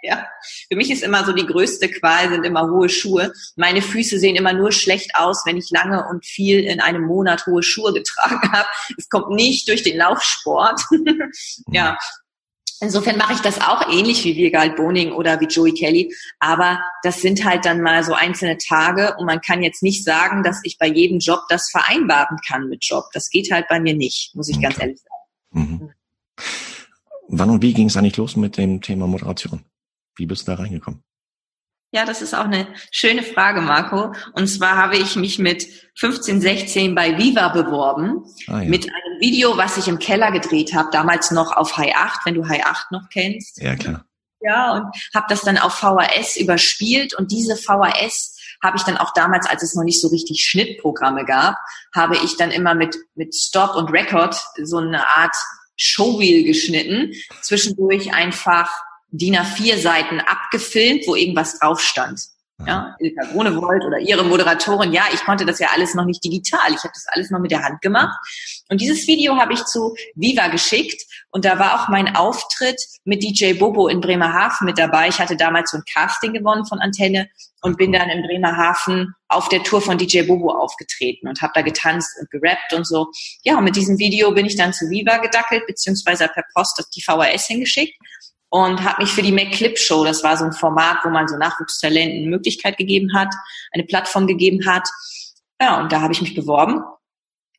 [0.10, 0.26] Ja.
[0.68, 3.32] Für mich ist immer so die größte Qual sind immer hohe Schuhe.
[3.56, 7.46] Meine Füße sehen immer nur schlecht aus, wenn ich lange und viel in einem Monat
[7.46, 8.68] hohe Schuhe getragen habe.
[8.96, 10.80] Es kommt nicht durch den Laufsport.
[11.72, 11.98] ja.
[12.82, 16.14] Insofern mache ich das auch ähnlich wie Virgal Boning oder wie Joey Kelly.
[16.38, 20.42] Aber das sind halt dann mal so einzelne Tage und man kann jetzt nicht sagen,
[20.42, 23.04] dass ich bei jedem Job das vereinbaren kann mit Job.
[23.12, 24.64] Das geht halt bei mir nicht, muss ich okay.
[24.64, 25.68] ganz ehrlich sagen.
[25.68, 25.90] Mhm.
[27.32, 29.64] Wann und wie ging es eigentlich los mit dem Thema Moderation?
[30.16, 31.02] Wie bist du da reingekommen?
[31.92, 34.14] Ja, das ist auch eine schöne Frage, Marco.
[34.34, 38.24] Und zwar habe ich mich mit 15, 16 bei Viva beworben.
[38.46, 38.68] Ah, ja.
[38.68, 42.34] Mit einem Video, was ich im Keller gedreht habe, damals noch auf High 8, wenn
[42.34, 43.60] du High 8 noch kennst.
[43.60, 44.04] Ja, klar.
[44.40, 44.84] Ja, und
[45.14, 47.12] habe das dann auf VHS überspielt.
[47.14, 51.24] Und diese VHS habe ich dann auch damals, als es noch nicht so richtig Schnittprogramme
[51.24, 51.56] gab,
[51.94, 55.34] habe ich dann immer mit, mit Stop und Record so eine Art
[55.76, 57.12] Showreel geschnitten.
[57.42, 58.70] Zwischendurch einfach
[59.12, 62.20] DIN A4 Seiten abgefilmt, wo irgendwas drauf stand.
[62.66, 66.70] Ja, Ilka Grunewold oder ihre Moderatorin, ja, ich konnte das ja alles noch nicht digital.
[66.70, 68.18] Ich habe das alles noch mit der Hand gemacht.
[68.68, 73.22] Und dieses Video habe ich zu Viva geschickt und da war auch mein Auftritt mit
[73.22, 75.08] DJ Bobo in Bremerhaven mit dabei.
[75.08, 77.30] Ich hatte damals so ein Casting gewonnen von Antenne
[77.62, 81.62] und bin dann in Bremerhaven auf der Tour von DJ Bobo aufgetreten und habe da
[81.62, 83.06] getanzt und gerappt und so.
[83.42, 87.02] Ja, und mit diesem Video bin ich dann zu Viva gedackelt, beziehungsweise per Post die
[87.02, 87.94] VHS hingeschickt
[88.50, 91.36] und habe mich für die McClip Show, das war so ein Format, wo man so
[91.36, 93.32] Nachwuchstalenten eine Möglichkeit gegeben hat,
[93.72, 94.88] eine Plattform gegeben hat.
[95.60, 96.82] Ja, und da habe ich mich beworben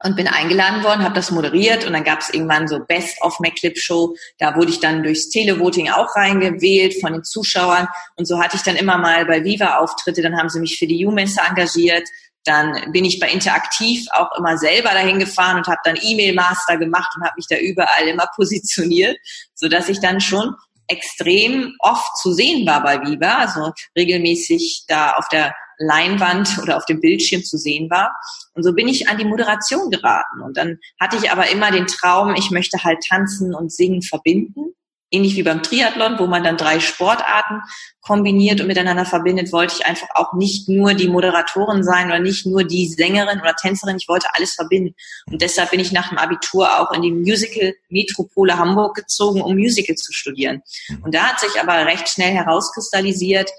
[0.04, 3.40] und bin eingeladen worden, habe das moderiert und dann gab es irgendwann so Best of
[3.40, 4.16] McClip Show.
[4.38, 7.88] Da wurde ich dann durchs Televoting auch reingewählt von den Zuschauern
[8.18, 10.22] und so hatte ich dann immer mal bei Viva Auftritte.
[10.22, 12.08] Dann haben sie mich für die U-Messe engagiert.
[12.44, 17.14] Dann bin ich bei Interaktiv auch immer selber dahin gefahren und habe dann E-Mail-Master gemacht
[17.16, 19.16] und habe mich da überall immer positioniert,
[19.54, 20.56] so dass ich dann schon
[20.92, 26.86] extrem oft zu sehen war bei Viva, also regelmäßig da auf der Leinwand oder auf
[26.86, 28.16] dem Bildschirm zu sehen war.
[28.54, 30.42] Und so bin ich an die Moderation geraten.
[30.42, 34.76] Und dann hatte ich aber immer den Traum, ich möchte halt tanzen und singen verbinden
[35.12, 37.62] ähnlich wie beim Triathlon, wo man dann drei Sportarten
[38.00, 42.46] kombiniert und miteinander verbindet, wollte ich einfach auch nicht nur die Moderatorin sein oder nicht
[42.46, 44.96] nur die Sängerin oder Tänzerin, ich wollte alles verbinden.
[45.30, 49.56] Und deshalb bin ich nach dem Abitur auch in die Musical Metropole Hamburg gezogen, um
[49.56, 50.64] Musical zu studieren.
[51.04, 53.52] Und da hat sich aber recht schnell herauskristallisiert,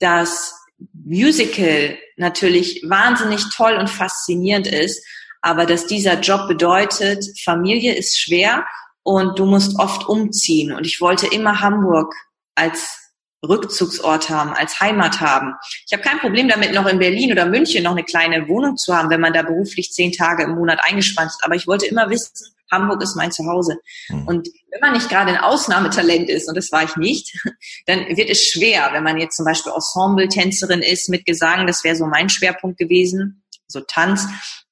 [0.00, 0.54] dass
[0.92, 5.02] Musical natürlich wahnsinnig toll und faszinierend ist,
[5.40, 8.66] aber dass dieser Job bedeutet, Familie ist schwer
[9.06, 10.72] und du musst oft umziehen.
[10.72, 12.12] Und ich wollte immer Hamburg
[12.56, 13.12] als
[13.46, 15.54] Rückzugsort haben, als Heimat haben.
[15.86, 18.96] Ich habe kein Problem damit, noch in Berlin oder München noch eine kleine Wohnung zu
[18.96, 21.44] haben, wenn man da beruflich zehn Tage im Monat eingespannt ist.
[21.44, 22.32] Aber ich wollte immer wissen,
[22.72, 23.76] Hamburg ist mein Zuhause.
[24.08, 24.26] Mhm.
[24.26, 27.32] Und wenn man nicht gerade ein Ausnahmetalent ist, und das war ich nicht,
[27.86, 31.94] dann wird es schwer, wenn man jetzt zum Beispiel Ensemble-Tänzerin ist mit Gesang, das wäre
[31.94, 34.26] so mein Schwerpunkt gewesen, so Tanz,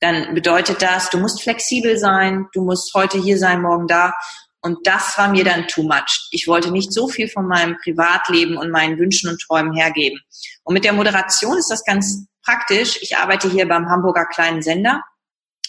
[0.05, 4.13] dann bedeutet das, du musst flexibel sein, du musst heute hier sein, morgen da.
[4.61, 6.29] Und das war mir dann too much.
[6.31, 10.21] Ich wollte nicht so viel von meinem Privatleben und meinen Wünschen und Träumen hergeben.
[10.63, 12.99] Und mit der Moderation ist das ganz praktisch.
[13.01, 15.03] Ich arbeite hier beim Hamburger kleinen Sender.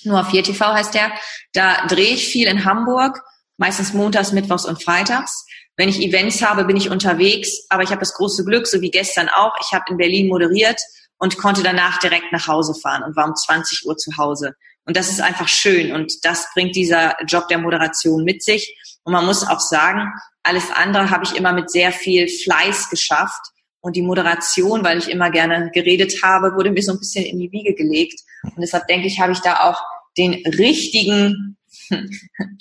[0.03, 1.11] Nur 4 TV heißt der.
[1.53, 3.21] Da drehe ich viel in Hamburg,
[3.57, 5.45] meistens montags, mittwochs und freitags.
[5.77, 8.91] Wenn ich Events habe, bin ich unterwegs, aber ich habe das große Glück, so wie
[8.91, 9.53] gestern auch.
[9.61, 10.79] Ich habe in Berlin moderiert
[11.25, 14.53] und konnte danach direkt nach Hause fahren und war um 20 Uhr zu Hause.
[14.85, 18.77] Und das ist einfach schön und das bringt dieser Job der Moderation mit sich.
[19.01, 20.07] Und man muss auch sagen,
[20.43, 23.41] alles andere habe ich immer mit sehr viel Fleiß geschafft.
[23.79, 27.39] Und die Moderation, weil ich immer gerne geredet habe, wurde mir so ein bisschen in
[27.39, 28.19] die Wiege gelegt.
[28.43, 29.81] Und deshalb denke ich, habe ich da auch
[30.19, 31.57] den richtigen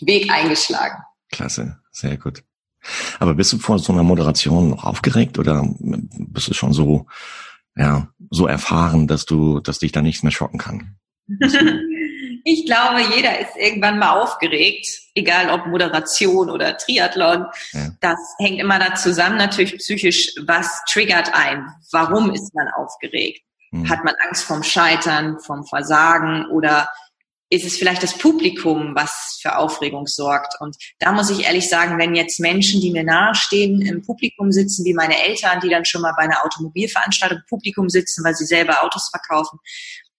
[0.00, 1.02] Weg eingeschlagen.
[1.30, 2.42] Klasse, sehr gut.
[3.18, 7.06] Aber bist du vor so einer Moderation noch aufgeregt oder bist du schon so,
[7.76, 10.96] ja, so erfahren, dass du, dass dich da nichts mehr schocken kann?
[12.46, 17.46] Ich glaube, jeder ist irgendwann mal aufgeregt, egal ob Moderation oder Triathlon.
[17.72, 17.88] Ja.
[18.02, 21.66] Das hängt immer da zusammen, natürlich psychisch, was triggert ein?
[21.90, 23.40] Warum ist man aufgeregt?
[23.70, 23.88] Mhm.
[23.88, 26.90] Hat man Angst vom Scheitern, vom Versagen oder
[27.50, 30.54] ist es vielleicht das Publikum, was für Aufregung sorgt?
[30.60, 34.84] Und da muss ich ehrlich sagen, wenn jetzt Menschen, die mir nahestehen, im Publikum sitzen,
[34.84, 38.46] wie meine Eltern, die dann schon mal bei einer Automobilveranstaltung im Publikum sitzen, weil sie
[38.46, 39.58] selber Autos verkaufen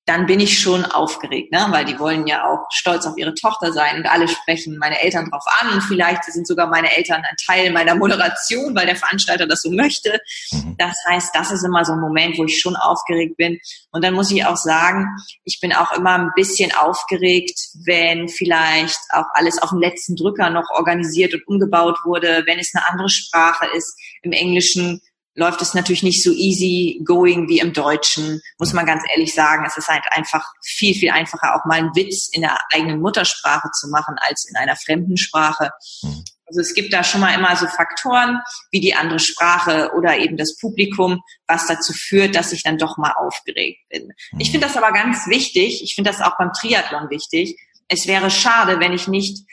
[0.06, 1.66] dann bin ich schon aufgeregt, ne?
[1.72, 5.32] weil die wollen ja auch stolz auf ihre Tochter sein und alle sprechen meine Eltern
[5.32, 9.48] drauf an und vielleicht sind sogar meine Eltern ein Teil meiner Moderation, weil der Veranstalter
[9.48, 10.20] das so möchte.
[10.52, 10.76] Mhm.
[10.78, 13.60] Das heißt, das ist immer so ein Moment, wo ich schon aufgeregt bin.
[13.92, 15.08] Und dann muss ich auch sagen,
[15.44, 20.52] ich bin auch immer ein bisschen aufgeregt, wenn vielleicht auch alles auf dem letzten Drücker
[20.52, 23.98] noch organisiert und umgebaut wurde, wenn es eine andere Sprache ist.
[24.22, 25.02] Im Englischen
[25.36, 29.66] läuft es natürlich nicht so easy going wie im Deutschen, muss man ganz ehrlich sagen.
[29.68, 33.70] Es ist halt einfach viel, viel einfacher, auch mal einen Witz in der eigenen Muttersprache
[33.72, 35.72] zu machen als in einer fremden Sprache.
[36.02, 36.24] Mhm.
[36.48, 38.40] Also es gibt da schon mal immer so Faktoren
[38.72, 42.98] wie die andere Sprache oder eben das Publikum, was dazu führt, dass ich dann doch
[42.98, 44.12] mal aufgeregt bin.
[44.32, 44.40] Mhm.
[44.40, 45.84] Ich finde das aber ganz wichtig.
[45.84, 47.60] Ich finde das auch beim Triathlon wichtig.
[47.88, 49.46] Es wäre schade, wenn ich nicht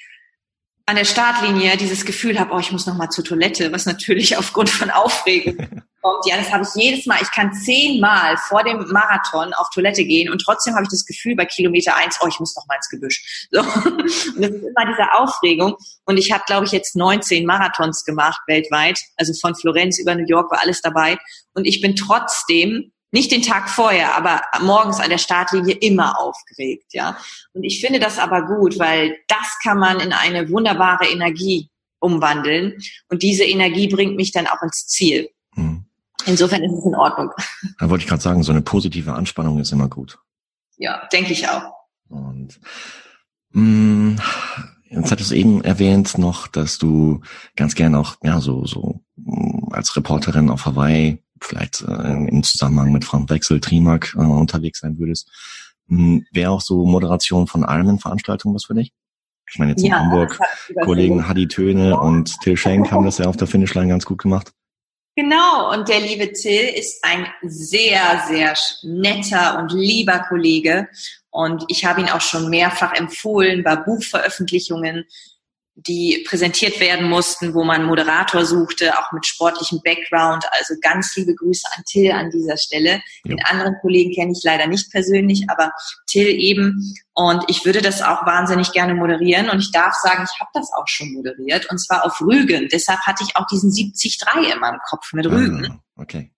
[0.93, 4.37] an der Startlinie dieses Gefühl habe, oh, ich muss noch mal zur Toilette, was natürlich
[4.39, 5.57] aufgrund von Aufregung
[6.03, 6.27] kommt.
[6.27, 7.17] Ja, das habe ich jedes Mal.
[7.23, 11.35] Ich kann zehnmal vor dem Marathon auf Toilette gehen und trotzdem habe ich das Gefühl
[11.35, 13.49] bei Kilometer eins, oh, ich muss noch mal ins Gebüsch.
[13.51, 13.61] So.
[13.89, 15.77] Und das ist immer diese Aufregung.
[16.05, 18.99] Und ich habe, glaube ich, jetzt 19 Marathons gemacht weltweit.
[19.17, 21.17] Also von Florenz über New York war alles dabei.
[21.55, 26.93] Und ich bin trotzdem nicht den Tag vorher, aber morgens an der Startlinie immer aufgeregt,
[26.93, 27.17] ja.
[27.53, 31.69] Und ich finde das aber gut, weil das kann man in eine wunderbare Energie
[32.01, 35.29] umwandeln und diese Energie bringt mich dann auch ins Ziel.
[35.55, 35.85] Hm.
[36.27, 37.31] Insofern ist es in Ordnung.
[37.79, 40.19] Da wollte ich gerade sagen, so eine positive Anspannung ist immer gut.
[40.77, 41.73] Ja, denke ich auch.
[42.09, 42.59] Und
[43.51, 44.21] mh, hm,
[44.93, 47.23] Jetzt hattest du eben erwähnt noch, dass du
[47.57, 52.93] ganz gern auch ja so so hm, als Reporterin auf Hawaii vielleicht äh, im Zusammenhang
[52.93, 55.31] mit Frank Wechsel, Trimark äh, unterwegs sein würdest.
[55.89, 58.93] Hm, Wäre auch so Moderation von Ironman-Veranstaltungen was für dich?
[59.51, 60.39] Ich meine, jetzt in ja, Hamburg,
[60.83, 64.53] Kollegen Hadi Töne und Till Schenk haben das ja auf der Finishline ganz gut gemacht.
[65.15, 70.89] Genau, und der liebe Till ist ein sehr, sehr netter und lieber Kollege.
[71.29, 75.05] Und ich habe ihn auch schon mehrfach empfohlen bei Buchveröffentlichungen
[75.75, 80.45] die präsentiert werden mussten, wo man Moderator suchte, auch mit sportlichem Background.
[80.51, 83.03] Also ganz liebe Grüße an Till an dieser Stelle.
[83.25, 83.35] Ja.
[83.35, 85.73] Den anderen Kollegen kenne ich leider nicht persönlich, aber
[86.07, 86.95] Till eben.
[87.15, 89.49] Und ich würde das auch wahnsinnig gerne moderieren.
[89.49, 91.71] Und ich darf sagen, ich habe das auch schon moderiert.
[91.71, 92.69] Und zwar auf Rügen.
[92.71, 95.81] Deshalb hatte ich auch diesen 70-3 in meinem Kopf mit Rügen.
[95.97, 96.31] Ah, okay.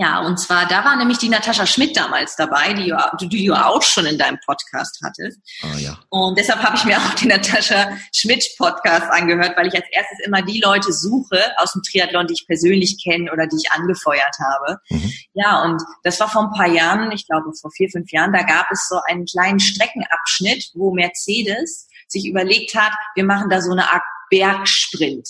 [0.00, 3.52] Ja, und zwar, da war nämlich die Natascha Schmidt damals dabei, die du, die du
[3.52, 5.40] auch schon in deinem Podcast hattest.
[5.60, 5.98] Ah, ja.
[6.10, 10.20] Und deshalb habe ich mir auch den Natascha Schmidt Podcast angehört, weil ich als erstes
[10.24, 14.36] immer die Leute suche aus dem Triathlon, die ich persönlich kenne oder die ich angefeuert
[14.38, 14.78] habe.
[14.88, 15.12] Mhm.
[15.34, 18.42] Ja, und das war vor ein paar Jahren, ich glaube vor vier, fünf Jahren, da
[18.42, 23.72] gab es so einen kleinen Streckenabschnitt, wo Mercedes sich überlegt hat, wir machen da so
[23.72, 25.28] eine Art Bergsprint.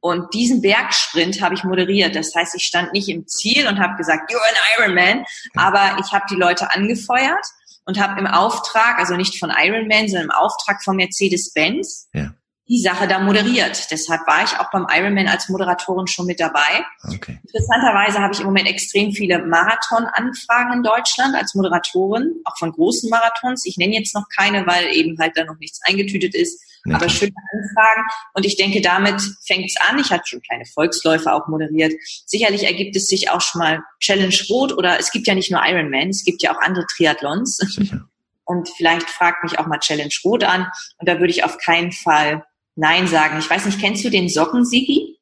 [0.00, 2.14] Und diesen Bergsprint habe ich moderiert.
[2.14, 5.24] Das heißt, ich stand nicht im Ziel und habe gesagt, you're an Ironman,
[5.54, 7.46] aber ich habe die Leute angefeuert
[7.86, 12.34] und habe im Auftrag, also nicht von Ironman, sondern im Auftrag von Mercedes-Benz, ja
[12.68, 13.90] die Sache da moderiert.
[13.90, 16.84] Deshalb war ich auch beim Ironman als Moderatorin schon mit dabei.
[17.14, 17.38] Okay.
[17.42, 23.10] Interessanterweise habe ich im Moment extrem viele Marathon-Anfragen in Deutschland als Moderatorin, auch von großen
[23.10, 23.66] Marathons.
[23.66, 26.62] Ich nenne jetzt noch keine, weil eben halt da noch nichts eingetütet ist.
[26.84, 28.02] Nee, aber schöne Anfragen.
[28.34, 29.98] Und ich denke, damit fängt es an.
[29.98, 31.92] Ich hatte schon kleine Volksläufe auch moderiert.
[32.26, 35.62] Sicherlich ergibt es sich auch schon mal Challenge Rot oder es gibt ja nicht nur
[35.64, 37.56] Ironman, es gibt ja auch andere Triathlons.
[37.56, 38.08] Sicher.
[38.46, 40.70] Und vielleicht fragt mich auch mal Challenge Rot an.
[40.98, 42.44] Und da würde ich auf keinen Fall
[42.76, 43.38] Nein sagen.
[43.38, 45.18] Ich weiß nicht, kennst du den Socken, Sigi?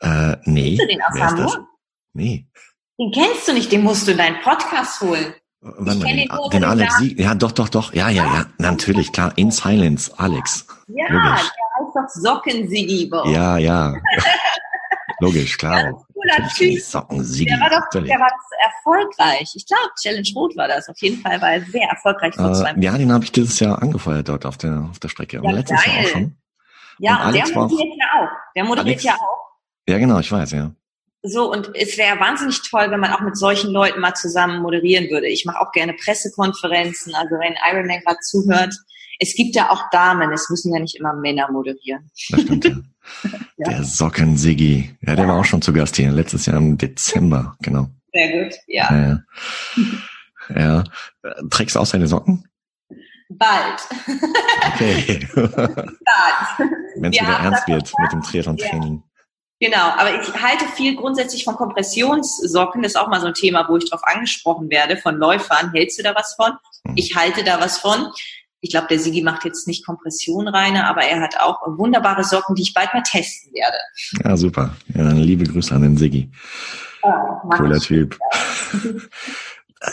[0.00, 0.76] Äh, nee.
[0.76, 1.66] Kennst du den aus Wer Hamburg?
[2.14, 2.46] Nee.
[2.98, 5.34] Den kennst du nicht, den musst du in deinen Podcast holen.
[5.60, 9.32] Wann den, den, den Alex Sieg, ja, doch, doch, doch, ja, ja, ja, natürlich, klar,
[9.36, 10.66] in Silence, Alex.
[10.86, 11.50] Ja, Logisch.
[11.50, 13.94] der heißt doch Socken Sigi Ja, ja.
[15.20, 15.80] Logisch, klar.
[15.80, 16.80] Ja, cooler Typ.
[16.80, 17.46] Socken Sigi.
[17.46, 18.08] Der war doch, natürlich.
[18.08, 19.52] der war erfolgreich.
[19.54, 20.88] Ich glaube, Challenge Rot war das.
[20.88, 23.58] Auf jeden Fall war er sehr erfolgreich vor äh, zwei Ja, den habe ich dieses
[23.58, 25.40] Jahr angefeuert dort auf der, auf der Strecke.
[25.42, 25.94] Ja, letztes geil.
[25.94, 26.36] Jahr auch schon.
[27.00, 28.28] Ja, und, und der moderiert ja auch.
[28.54, 29.48] Der moderiert Alex, ja auch.
[29.88, 30.70] Ja, genau, ich weiß, ja.
[31.22, 35.10] So, und es wäre wahnsinnig toll, wenn man auch mit solchen Leuten mal zusammen moderieren
[35.10, 35.26] würde.
[35.26, 38.74] Ich mache auch gerne Pressekonferenzen, also wenn Ironman gerade zuhört.
[39.18, 42.08] Es gibt ja auch Damen, es müssen ja nicht immer Männer moderieren.
[42.30, 42.76] Das stimmt, ja.
[43.56, 43.70] ja.
[43.70, 44.96] Der Socken-Siggi.
[45.00, 47.88] Ja, der war auch schon zu Gast hier, letztes Jahr im Dezember, genau.
[48.12, 48.94] Sehr gut, ja.
[48.94, 49.24] Ja.
[50.54, 50.84] ja.
[51.50, 52.48] Trägst du auch seine Socken?
[53.28, 53.80] Bald.
[54.74, 55.28] Okay.
[55.34, 56.70] Bald.
[56.96, 59.02] Wenn es wieder ernst wird mit dem Triathlon-Training.
[59.60, 62.82] Genau, aber ich halte viel grundsätzlich von Kompressionssocken.
[62.82, 65.72] Das ist auch mal so ein Thema, wo ich darauf angesprochen werde von Läufern.
[65.72, 66.52] Hältst du da was von?
[66.86, 66.94] Hm.
[66.96, 68.08] Ich halte da was von.
[68.60, 72.54] Ich glaube, der Sigi macht jetzt nicht Kompression rein, aber er hat auch wunderbare Socken,
[72.54, 73.76] die ich bald mal testen werde.
[74.24, 74.74] Ja, super.
[74.94, 76.30] Ja, dann liebe Grüße an den Sigi.
[77.02, 78.18] Oh, Cooler Typ.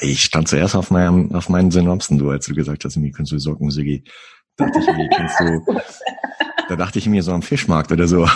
[0.02, 3.32] Ich stand zuerst auf meinem, auf meinen Synopsen, du, als du gesagt hast, mir kannst
[3.32, 4.04] du Socken, Sigi.
[4.58, 5.64] Dachte ich mir, kennst du,
[6.70, 8.28] da dachte ich mir so am Fischmarkt oder so.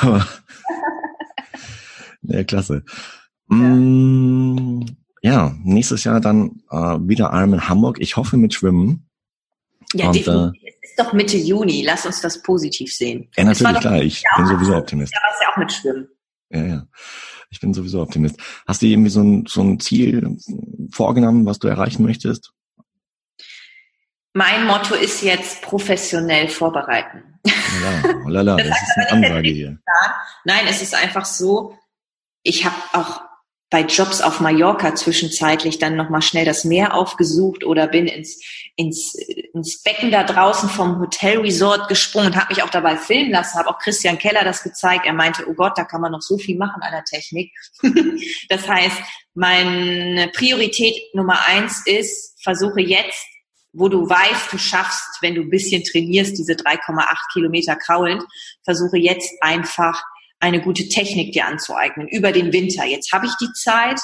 [2.22, 2.84] Ja, klasse.
[3.50, 3.56] Ja.
[3.56, 4.86] Mm,
[5.22, 7.98] ja, nächstes Jahr dann äh, wieder Ironman Hamburg.
[8.00, 9.10] Ich hoffe mit Schwimmen.
[9.94, 10.64] Ja, Und, definitiv.
[10.64, 11.84] Äh, es ist doch Mitte Juni.
[11.84, 13.30] Lass uns das positiv sehen.
[13.36, 14.02] Ja, natürlich, klar.
[14.02, 15.14] Ich bin sowieso Optimist.
[15.14, 16.08] Ja, was ja auch mit Schwimmen.
[16.52, 16.88] Ja, ja.
[17.50, 18.40] Ich bin sowieso Optimist.
[18.68, 20.38] Hast du irgendwie so ein, so ein Ziel
[20.92, 22.54] vorgenommen, was du erreichen möchtest?
[24.34, 27.40] Mein Motto ist jetzt professionell vorbereiten.
[27.82, 29.80] Lala, lala, das, das ist eine Ansage hier.
[30.46, 31.76] Nein, es ist einfach so,
[32.44, 33.22] ich habe auch
[33.72, 38.42] bei Jobs auf Mallorca zwischenzeitlich dann nochmal schnell das Meer aufgesucht oder bin ins,
[38.76, 39.14] ins,
[39.54, 43.70] ins Becken da draußen vom Hotelresort gesprungen und habe mich auch dabei filmen lassen, habe
[43.70, 45.06] auch Christian Keller das gezeigt.
[45.06, 47.52] Er meinte, oh Gott, da kann man noch so viel machen an der Technik.
[48.50, 48.98] das heißt,
[49.36, 53.24] meine Priorität Nummer eins ist, versuche jetzt,
[53.72, 58.24] wo du weißt, du schaffst, wenn du ein bisschen trainierst, diese 3,8 Kilometer kraulend,
[58.64, 60.02] versuche jetzt einfach
[60.40, 62.86] eine gute Technik dir anzueignen über den Winter.
[62.86, 64.00] Jetzt habe ich die Zeit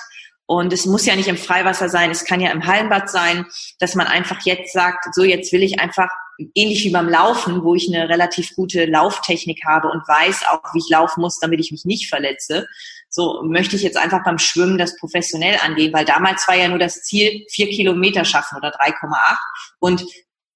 [0.47, 3.45] und es muss ja nicht im Freiwasser sein, es kann ja im Hallenbad sein,
[3.79, 6.09] dass man einfach jetzt sagt, so jetzt will ich einfach
[6.53, 10.79] ähnlich wie beim Laufen, wo ich eine relativ gute Lauftechnik habe und weiß auch, wie
[10.79, 12.67] ich laufen muss, damit ich mich nicht verletze.
[13.09, 16.79] So möchte ich jetzt einfach beim Schwimmen das professionell angehen, weil damals war ja nur
[16.79, 19.37] das Ziel, vier Kilometer schaffen oder 3,8.
[19.79, 20.03] Und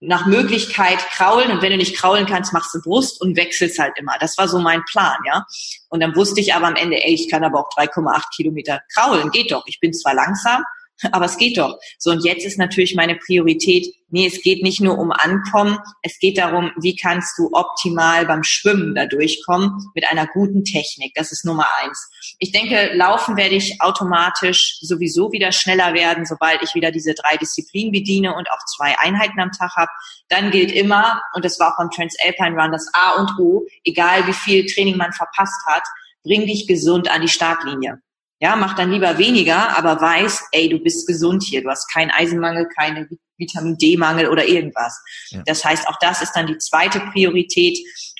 [0.01, 3.93] nach Möglichkeit kraulen und wenn du nicht kraulen kannst, machst du Brust und wechselst halt
[3.97, 4.13] immer.
[4.19, 5.45] Das war so mein Plan, ja.
[5.89, 9.29] Und dann wusste ich aber am Ende, ey, ich kann aber auch 3,8 Kilometer kraulen,
[9.31, 9.63] geht doch.
[9.65, 10.63] Ich bin zwar langsam,
[11.11, 11.77] aber es geht doch.
[11.97, 16.17] So, und jetzt ist natürlich meine Priorität, nee, es geht nicht nur um Ankommen, es
[16.19, 21.13] geht darum, wie kannst du optimal beim Schwimmen da durchkommen mit einer guten Technik.
[21.15, 22.09] Das ist Nummer eins.
[22.39, 27.37] Ich denke, laufen werde ich automatisch sowieso wieder schneller werden, sobald ich wieder diese drei
[27.37, 29.91] Disziplinen bediene und auch zwei Einheiten am Tag habe.
[30.27, 34.27] Dann gilt immer, und das war auch beim Transalpine Run, das A und O, egal
[34.27, 35.83] wie viel Training man verpasst hat,
[36.23, 38.01] bring dich gesund an die Startlinie.
[38.41, 42.09] Ja, mach dann lieber weniger, aber weiß, ey, du bist gesund hier, du hast keinen
[42.09, 45.01] Eisenmangel, keine Vitamin D-Mangel oder irgendwas.
[45.29, 45.41] Ja.
[45.45, 47.77] Das heißt, auch das ist dann die zweite Priorität.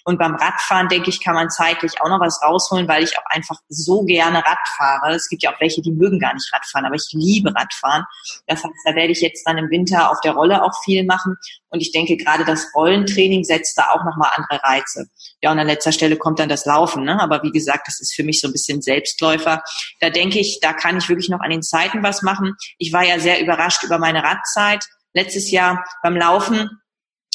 [0.10, 3.26] Und beim Radfahren, denke ich, kann man zeitlich auch noch was rausholen, weil ich auch
[3.26, 5.14] einfach so gerne Rad fahre.
[5.14, 8.06] Es gibt ja auch welche, die mögen gar nicht Radfahren, aber ich liebe Radfahren.
[8.48, 11.38] Das heißt, da werde ich jetzt dann im Winter auf der Rolle auch viel machen.
[11.70, 15.12] Und ich denke, gerade das Rollentraining setzt da auch nochmal andere Reize.
[15.44, 17.04] Ja, und an letzter Stelle kommt dann das Laufen.
[17.04, 17.22] Ne?
[17.22, 19.62] Aber wie gesagt, das ist für mich so ein bisschen Selbstläufer.
[20.00, 22.56] Da denke ich, da kann ich wirklich noch an den Zeiten was machen.
[22.80, 24.84] Ich war ja sehr überrascht über meine Radzeit
[25.14, 26.82] letztes Jahr beim Laufen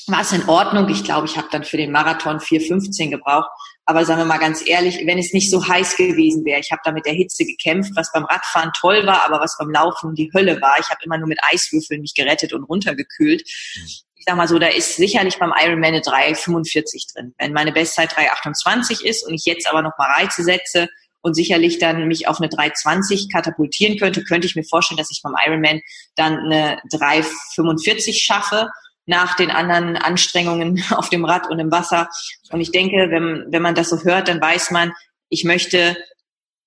[0.08, 0.88] war es in Ordnung.
[0.88, 3.48] Ich glaube, ich habe dann für den Marathon 4,15 gebraucht.
[3.86, 6.80] Aber sagen wir mal ganz ehrlich, wenn es nicht so heiß gewesen wäre, ich habe
[6.84, 10.30] da mit der Hitze gekämpft, was beim Radfahren toll war, aber was beim Laufen die
[10.32, 10.78] Hölle war.
[10.80, 13.42] Ich habe immer nur mit Eiswürfeln mich gerettet und runtergekühlt.
[13.44, 17.34] Ich sag mal so, da ist sicherlich beim Ironman eine 3,45 drin.
[17.38, 20.88] Wenn meine Bestzeit 3,28 ist und ich jetzt aber noch mal Reize setze
[21.20, 25.20] und sicherlich dann mich auf eine 3,20 katapultieren könnte, könnte ich mir vorstellen, dass ich
[25.22, 25.82] beim Ironman
[26.16, 28.70] dann eine 3,45 schaffe
[29.06, 32.08] nach den anderen Anstrengungen auf dem Rad und im Wasser.
[32.50, 34.92] Und ich denke, wenn, wenn man das so hört, dann weiß man,
[35.28, 35.96] ich möchte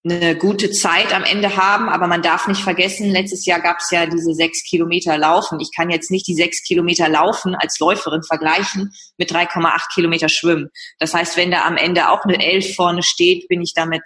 [0.04, 3.92] eine gute Zeit am Ende haben, aber man darf nicht vergessen, letztes Jahr gab es
[3.92, 5.60] ja diese sechs Kilometer Laufen.
[5.60, 10.70] Ich kann jetzt nicht die sechs Kilometer Laufen als Läuferin vergleichen mit 3,8 Kilometer Schwimmen.
[11.00, 14.04] Das heißt, wenn da am Ende auch eine Elf vorne steht, bin ich damit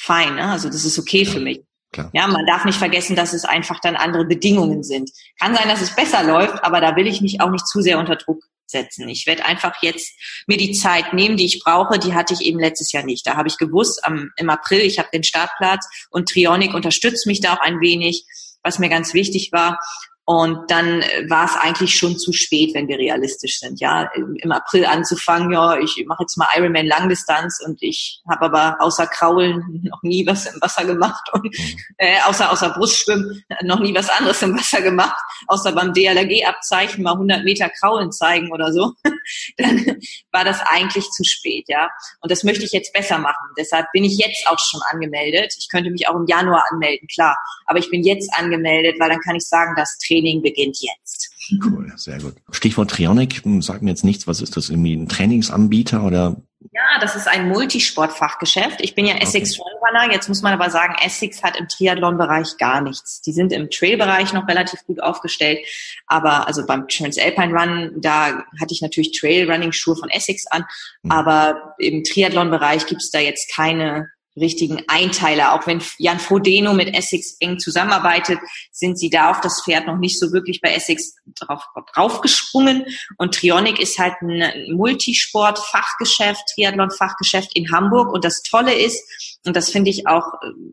[0.00, 0.36] fein.
[0.36, 0.50] Ne?
[0.50, 1.60] Also das ist okay für mich.
[1.94, 2.10] Klar.
[2.12, 5.10] Ja, man darf nicht vergessen, dass es einfach dann andere Bedingungen sind.
[5.40, 8.00] Kann sein, dass es besser läuft, aber da will ich mich auch nicht zu sehr
[8.00, 9.08] unter Druck setzen.
[9.08, 10.12] Ich werde einfach jetzt
[10.48, 12.00] mir die Zeit nehmen, die ich brauche.
[12.00, 13.26] Die hatte ich eben letztes Jahr nicht.
[13.26, 17.40] Da habe ich gewusst, am, im April, ich habe den Startplatz und Trionic unterstützt mich
[17.40, 18.24] da auch ein wenig,
[18.64, 19.78] was mir ganz wichtig war.
[20.26, 23.78] Und dann äh, war es eigentlich schon zu spät, wenn wir realistisch sind.
[23.80, 28.76] Ja, im April anzufangen, ja, ich mache jetzt mal Ironman Langdistanz und ich habe aber
[28.80, 31.76] außer Kraulen noch nie was im Wasser gemacht und mhm.
[31.98, 35.16] äh, außer außer Brustschwimmen noch nie was anderes im Wasser gemacht,
[35.46, 38.92] außer beim DLRG-Abzeichen mal 100 Meter Kraulen zeigen oder so.
[39.58, 39.98] dann
[40.32, 41.90] war das eigentlich zu spät, ja.
[42.20, 43.52] Und das möchte ich jetzt besser machen.
[43.58, 45.54] Deshalb bin ich jetzt auch schon angemeldet.
[45.58, 47.36] Ich könnte mich auch im Januar anmelden, klar.
[47.66, 51.30] Aber ich bin jetzt angemeldet, weil dann kann ich sagen, dass Training beginnt jetzt.
[51.62, 52.34] Cool, sehr gut.
[52.50, 54.70] Stichwort Trionic, sag mir jetzt nichts, was ist das?
[54.70, 56.36] Irgendwie ein Trainingsanbieter oder?
[56.72, 58.80] Ja, das ist ein Multisportfachgeschäft.
[58.80, 59.70] Ich bin ja Essex okay.
[59.84, 60.12] Runner.
[60.12, 63.20] Jetzt muss man aber sagen, Essex hat im Triathlon-Bereich gar nichts.
[63.20, 65.58] Die sind im Trail-Bereich noch relativ gut aufgestellt.
[66.06, 70.64] Aber also beim Transalpine Run, da hatte ich natürlich Trail-Running-Schuhe von Essex an.
[71.02, 71.10] Mhm.
[71.10, 75.54] Aber im Triathlon-Bereich gibt es da jetzt keine richtigen Einteiler.
[75.54, 78.38] Auch wenn Jan Frodeno mit Essex eng zusammenarbeitet,
[78.72, 81.62] sind sie da auf das Pferd noch nicht so wirklich bei Essex drauf,
[81.94, 82.84] draufgesprungen.
[83.18, 88.12] Und Trionic ist halt ein Multisport-Fachgeschäft, Triathlon-Fachgeschäft in Hamburg.
[88.12, 89.00] Und das Tolle ist,
[89.46, 90.24] und das finde ich auch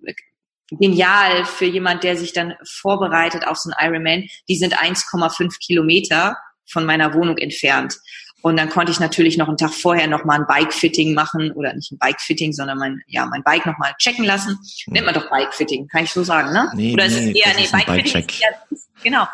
[0.05, 0.13] äh,
[0.71, 6.37] genial für jemand, der sich dann vorbereitet auf so einen Ironman, die sind 1,5 Kilometer
[6.65, 7.97] von meiner Wohnung entfernt.
[8.41, 11.73] Und dann konnte ich natürlich noch einen Tag vorher noch mal ein Bike-Fitting machen oder
[11.73, 14.57] nicht ein Bike-Fitting, sondern mein, ja, mein Bike noch mal checken lassen.
[14.87, 16.71] Nennt man doch Bike-Fitting, kann ich so sagen, ne?
[16.75, 18.69] Nee, oder ist nee, es eher, nee, Bike-Fitting Bike
[19.03, 19.27] genau.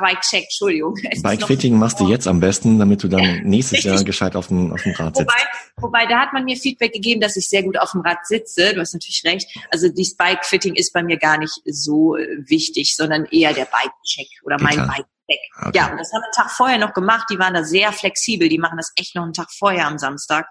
[0.00, 0.94] Bike-Check, Entschuldigung.
[1.22, 4.82] Bike-Fitting machst du jetzt am besten, damit du dann nächstes Jahr gescheit auf dem, auf
[4.82, 5.30] dem Rad sitzt.
[5.30, 5.42] Wobei,
[5.76, 8.74] wobei, da hat man mir Feedback gegeben, dass ich sehr gut auf dem Rad sitze.
[8.74, 9.48] Du hast natürlich recht.
[9.70, 14.28] Also dieses Bike-Fitting ist bei mir gar nicht so äh, wichtig, sondern eher der Bike-Check
[14.44, 15.40] oder mein Bike weg.
[15.60, 15.70] Okay.
[15.74, 17.28] Ja, und das haben wir einen Tag vorher noch gemacht.
[17.30, 18.48] Die waren da sehr flexibel.
[18.48, 20.48] Die machen das echt noch einen Tag vorher am Samstag.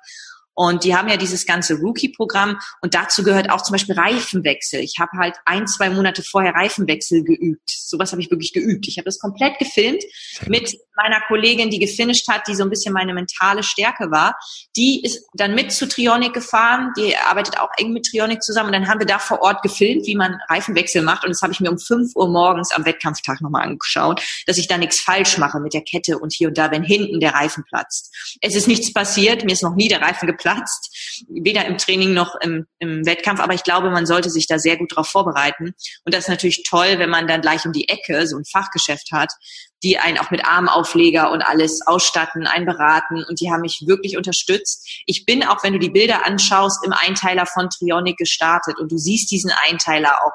[0.58, 4.80] Und die haben ja dieses ganze Rookie-Programm und dazu gehört auch zum Beispiel Reifenwechsel.
[4.80, 7.70] Ich habe halt ein, zwei Monate vorher Reifenwechsel geübt.
[7.70, 8.88] Sowas habe ich wirklich geübt.
[8.88, 10.04] Ich habe das komplett gefilmt
[10.48, 14.36] mit meiner Kollegin, die gefinisht hat, die so ein bisschen meine mentale Stärke war.
[14.76, 16.92] Die ist dann mit zu Trionic gefahren.
[16.98, 18.70] Die arbeitet auch eng mit Trionic zusammen.
[18.70, 21.24] Und dann haben wir da vor Ort gefilmt, wie man Reifenwechsel macht.
[21.24, 24.68] Und das habe ich mir um fünf Uhr morgens am Wettkampftag nochmal angeschaut, dass ich
[24.68, 27.64] da nichts falsch mache mit der Kette und hier und da, wenn hinten der Reifen
[27.64, 28.12] platzt.
[28.42, 29.46] Es ist nichts passiert.
[29.46, 33.40] Mir ist noch nie der Reifen geplatzt geplatzt, weder im Training noch im, im Wettkampf.
[33.40, 35.74] Aber ich glaube, man sollte sich da sehr gut darauf vorbereiten.
[36.06, 39.12] Und das ist natürlich toll, wenn man dann gleich um die Ecke so ein Fachgeschäft
[39.12, 39.32] hat,
[39.84, 43.24] die einen auch mit Armaufleger und alles ausstatten, einen beraten.
[43.24, 44.88] Und die haben mich wirklich unterstützt.
[45.06, 48.80] Ich bin auch, wenn du die Bilder anschaust, im Einteiler von Trionic gestartet.
[48.80, 50.34] Und du siehst diesen Einteiler auch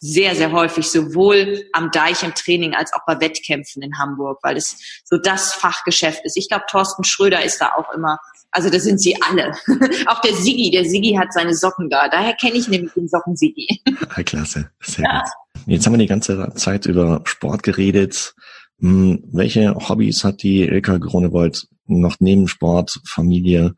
[0.00, 4.56] sehr, sehr häufig, sowohl am Deich im Training als auch bei Wettkämpfen in Hamburg, weil
[4.56, 6.36] es so das Fachgeschäft ist.
[6.36, 8.18] Ich glaube, Thorsten Schröder ist da auch immer
[8.50, 9.52] also das sind sie alle.
[10.06, 12.08] auch der Sigi, der Sigi hat seine Socken da.
[12.08, 13.66] Daher kenne ich nämlich den Socken Sigi.
[13.86, 15.20] Ja, klasse, sehr ja.
[15.20, 15.64] gut.
[15.66, 18.34] Jetzt haben wir die ganze Zeit über Sport geredet.
[18.80, 23.74] Hm, welche Hobbys hat die Ilka Gronewold noch neben Sport, Familie,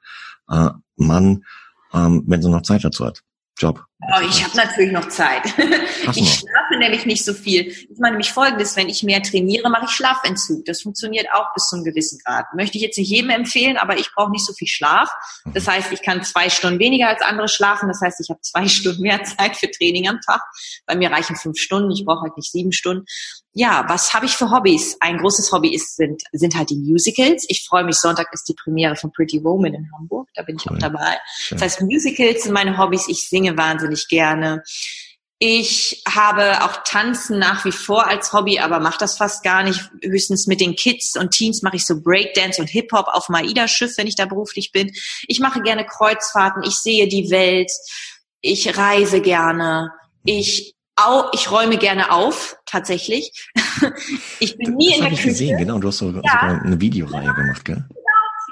[0.48, 1.44] äh, Mann,
[1.92, 3.20] ähm, wenn sie noch Zeit dazu hat?
[3.58, 3.84] Job.
[4.02, 5.42] Oh, ich habe natürlich noch Zeit.
[6.14, 7.68] ich schlafe nämlich nicht so viel.
[7.68, 10.64] Ich meine nämlich folgendes, wenn ich mehr trainiere, mache ich Schlafentzug.
[10.64, 12.46] Das funktioniert auch bis zu einem gewissen Grad.
[12.54, 15.10] Möchte ich jetzt nicht jedem empfehlen, aber ich brauche nicht so viel Schlaf.
[15.44, 15.52] Mhm.
[15.52, 17.88] Das heißt, ich kann zwei Stunden weniger als andere schlafen.
[17.88, 20.40] Das heißt, ich habe zwei Stunden mehr Zeit für Training am Tag.
[20.86, 21.90] Bei mir reichen fünf Stunden.
[21.90, 23.04] Ich brauche halt nicht sieben Stunden.
[23.52, 24.96] Ja, was habe ich für Hobbys?
[25.00, 27.44] Ein großes Hobby ist, sind, sind halt die Musicals.
[27.48, 30.28] Ich freue mich, Sonntag ist die Premiere von Pretty Woman in Hamburg.
[30.34, 30.76] Da bin ich cool.
[30.76, 31.18] auch dabei.
[31.50, 33.08] Das heißt, Musicals sind meine Hobbys.
[33.08, 34.62] Ich singe wahnsinnig gerne.
[35.42, 39.90] Ich habe auch Tanzen nach wie vor als Hobby, aber mache das fast gar nicht.
[40.02, 43.96] Höchstens mit den Kids und Teens mache ich so Breakdance und Hip-Hop auf dem AIDA-Schiff,
[43.96, 44.92] wenn ich da beruflich bin.
[45.28, 47.70] Ich mache gerne Kreuzfahrten, ich sehe die Welt,
[48.42, 49.90] ich reise gerne,
[50.24, 53.32] ich au ich räume gerne auf, tatsächlich.
[54.40, 55.28] ich bin nie das in der ich Küche.
[55.30, 55.78] gesehen, genau.
[55.78, 56.32] Du hast sogar, Ja.
[56.32, 57.82] sogar eine Videoreihe gemacht, gell?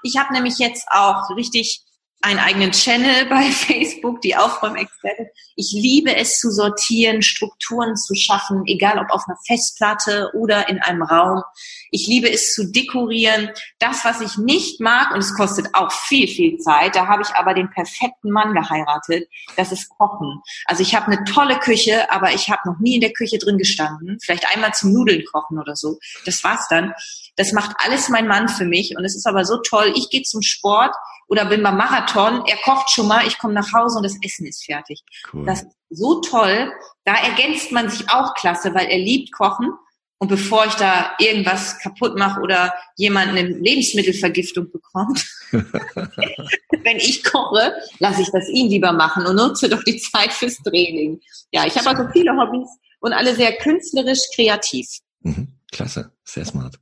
[0.05, 1.83] Ich habe nämlich jetzt auch richtig
[2.21, 5.29] einen eigenen Channel bei Facebook, die Aufräumexpertin.
[5.57, 10.81] Ich liebe es zu sortieren, Strukturen zu schaffen, egal ob auf einer Festplatte oder in
[10.81, 11.43] einem Raum.
[11.91, 13.51] Ich liebe es zu dekorieren.
[13.79, 17.31] Das, was ich nicht mag, und es kostet auch viel, viel Zeit, da habe ich
[17.35, 20.41] aber den perfekten Mann geheiratet, das ist Kochen.
[20.67, 23.59] Also ich habe eine tolle Küche, aber ich habe noch nie in der Küche drin
[23.59, 24.19] gestanden.
[24.23, 25.99] Vielleicht einmal zum Nudeln kochen oder so.
[26.25, 26.95] Das war's dann.
[27.39, 29.93] Das macht alles mein Mann für mich und es ist aber so toll.
[29.95, 30.95] Ich gehe zum Sport
[31.29, 34.47] oder bin beim Marathon, er kocht schon mal, ich komme nach Hause und das Essen
[34.47, 35.03] ist fertig.
[35.33, 35.47] Cool.
[35.47, 36.73] Das ist so toll.
[37.05, 39.73] Da ergänzt man sich auch klasse, weil er liebt Kochen.
[40.21, 47.73] Und bevor ich da irgendwas kaputt mache oder jemand eine Lebensmittelvergiftung bekommt, wenn ich koche,
[48.01, 51.21] lasse ich das ihn lieber machen und nutze doch die Zeit fürs Training.
[51.53, 52.69] Ja, ich habe also viele Hobbys
[52.99, 54.89] und alle sehr künstlerisch kreativ.
[55.21, 55.53] Mhm.
[55.71, 56.81] Klasse, sehr smart.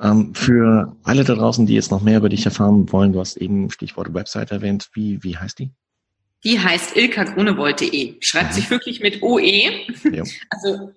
[0.00, 3.36] Ähm, für alle da draußen, die jetzt noch mehr über dich erfahren wollen, du hast
[3.36, 4.88] eben Stichwort Website erwähnt.
[4.92, 5.70] Wie, wie heißt die?
[6.44, 8.16] Die heißt ilkagrunewoldt.de.
[8.20, 8.54] Schreibt Mhm.
[8.54, 9.70] sich wirklich mit OE.
[10.12, 10.22] Ja.
[10.50, 10.92] Also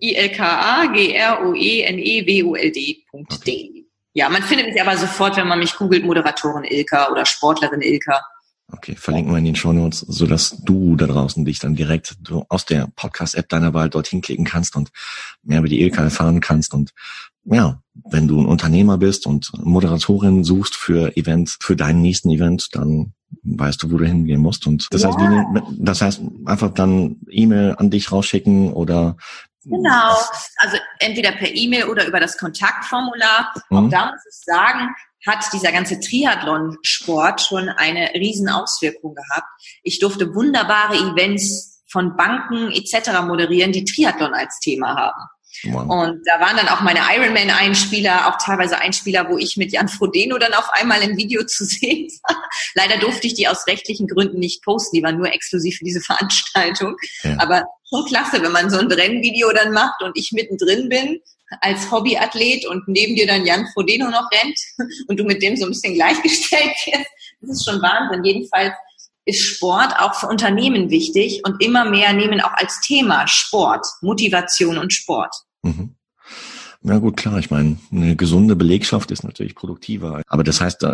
[2.42, 3.84] I-L-K-A-G-R-O-E-N-E-W-O-L-D.de.
[4.14, 8.22] Ja, man findet mich aber sofort, wenn man mich googelt, Moderatorin Ilka oder Sportlerin Ilka.
[8.72, 12.16] Okay, verlinken wir in den Shownotes, so dass du da draußen dich dann direkt
[12.50, 14.90] aus der Podcast-App deiner Wahl dorthin klicken kannst und
[15.42, 16.74] mehr über die Ilka erfahren kannst.
[16.76, 16.92] Und
[17.46, 17.82] ja,
[18.12, 23.14] wenn du ein Unternehmer bist und Moderatorin suchst für Events, für deinen nächsten Event, dann
[23.44, 24.68] weißt du, wo du hingehen musst.
[24.68, 25.30] Und das heißt, Ja.
[25.30, 29.18] wie, das heißt, einfach dann E-Mail an dich rausschicken oder
[29.66, 30.16] Genau.
[30.58, 33.54] Also entweder per E-Mail oder über das Kontaktformular.
[33.70, 33.90] Auch Mhm.
[33.90, 34.96] da muss ich sagen,
[35.28, 39.48] hat dieser ganze Triathlon-Sport schon eine riesen Auswirkung gehabt.
[39.84, 43.22] Ich durfte wunderbare Events von Banken etc.
[43.28, 45.22] moderieren, die Triathlon als Thema haben.
[45.64, 50.38] Und da waren dann auch meine Ironman-Einspieler, auch teilweise Einspieler, wo ich mit Jan Frodeno
[50.38, 52.38] dann auf einmal im Video zu sehen war.
[52.76, 56.02] Leider durfte ich die aus rechtlichen Gründen nicht posten, die waren nur exklusiv für diese
[56.02, 56.96] Veranstaltung.
[57.24, 57.36] Ja.
[57.40, 61.20] Aber schon klasse, wenn man so ein Rennvideo dann macht und ich mittendrin bin
[61.62, 64.60] als Hobbyathlet und neben dir dann Jan Frodeno noch rennt
[65.08, 67.10] und du mit dem so ein bisschen gleichgestellt wirst.
[67.42, 68.24] Das ist schon Wahnsinn.
[68.24, 68.74] Jedenfalls
[69.26, 74.78] ist Sport auch für Unternehmen wichtig und immer mehr nehmen auch als Thema Sport, Motivation
[74.78, 75.36] und Sport.
[75.64, 75.96] Mhm.
[76.82, 77.38] Ja gut, klar.
[77.40, 80.22] Ich meine, eine gesunde Belegschaft ist natürlich produktiver.
[80.28, 80.88] Aber das heißt,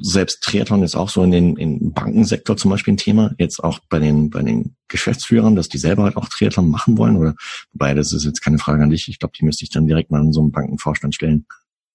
[0.00, 3.32] selbst Triathlon ist auch so in den im Bankensektor zum Beispiel ein Thema.
[3.38, 7.16] Jetzt auch bei den bei den Geschäftsführern, dass die selber halt auch Triathlon machen wollen.
[7.16, 7.34] Oder
[7.72, 9.08] wobei, das ist jetzt keine Frage an dich.
[9.08, 11.46] Ich glaube, die müsste ich dann direkt mal in so einem Bankenvorstand stellen.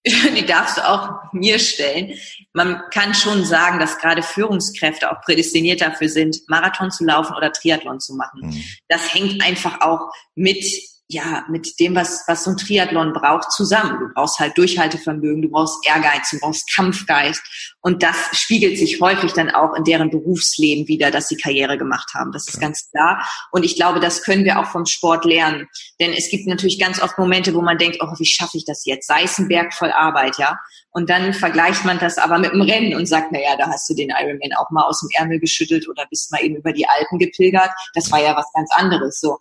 [0.06, 2.14] Die darfst du auch mir stellen.
[2.54, 7.52] Man kann schon sagen, dass gerade Führungskräfte auch prädestiniert dafür sind, Marathon zu laufen oder
[7.52, 8.42] Triathlon zu machen.
[8.44, 8.64] Mhm.
[8.88, 10.64] Das hängt einfach auch mit
[11.12, 14.00] ja, mit dem, was, was so ein Triathlon braucht, zusammen.
[14.00, 17.42] Du brauchst halt Durchhaltevermögen, du brauchst Ehrgeiz, du brauchst Kampfgeist.
[17.82, 22.12] Und das spiegelt sich häufig dann auch in deren Berufsleben wieder, dass sie Karriere gemacht
[22.14, 22.32] haben.
[22.32, 22.62] Das ist Ja.
[22.62, 23.28] ganz klar.
[23.52, 25.68] Und ich glaube, das können wir auch vom Sport lernen.
[26.00, 28.86] Denn es gibt natürlich ganz oft Momente, wo man denkt, oh, wie schaffe ich das
[28.86, 29.08] jetzt?
[29.08, 30.60] Sei es ein Berg voll Arbeit, ja.
[30.92, 33.90] Und dann vergleicht man das aber mit dem Rennen und sagt, na ja, da hast
[33.90, 36.88] du den Ironman auch mal aus dem Ärmel geschüttelt oder bist mal eben über die
[36.88, 37.72] Alpen gepilgert.
[37.96, 39.40] Das war ja was ganz anderes, so.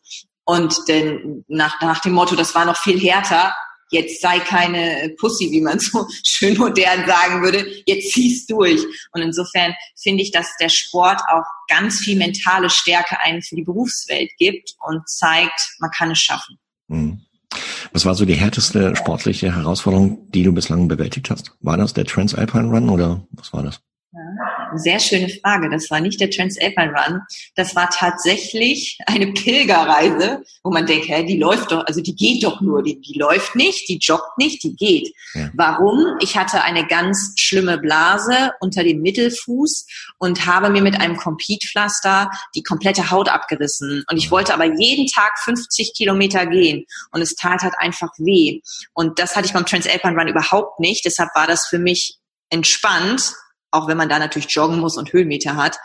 [0.48, 3.54] Und denn nach, nach dem Motto, das war noch viel härter,
[3.90, 8.80] jetzt sei keine Pussy, wie man so schön modern sagen würde, jetzt ziehst durch.
[9.12, 13.62] Und insofern finde ich, dass der Sport auch ganz viel mentale Stärke einen für die
[13.62, 16.58] Berufswelt gibt und zeigt, man kann es schaffen.
[16.86, 17.20] Mhm.
[17.92, 21.52] Was war so die härteste sportliche Herausforderung, die du bislang bewältigt hast?
[21.60, 23.82] War das der Transalpine Run oder was war das?
[24.76, 25.70] Sehr schöne Frage.
[25.70, 27.22] Das war nicht der Transalpine Run.
[27.54, 32.44] Das war tatsächlich eine Pilgerreise, wo man denkt, hä, die läuft doch, also die geht
[32.44, 32.82] doch nur.
[32.82, 35.12] Die, die läuft nicht, die joggt nicht, die geht.
[35.34, 35.50] Ja.
[35.54, 36.16] Warum?
[36.20, 39.86] Ich hatte eine ganz schlimme Blase unter dem Mittelfuß
[40.18, 44.04] und habe mir mit einem Compete-Pflaster die komplette Haut abgerissen.
[44.10, 46.84] Und ich wollte aber jeden Tag 50 Kilometer gehen.
[47.12, 48.60] Und es tat halt einfach weh.
[48.92, 51.04] Und das hatte ich beim Transalpine Run überhaupt nicht.
[51.04, 52.18] Deshalb war das für mich
[52.50, 53.34] entspannt,
[53.70, 55.78] auch wenn man da natürlich joggen muss und Höhenmeter hat.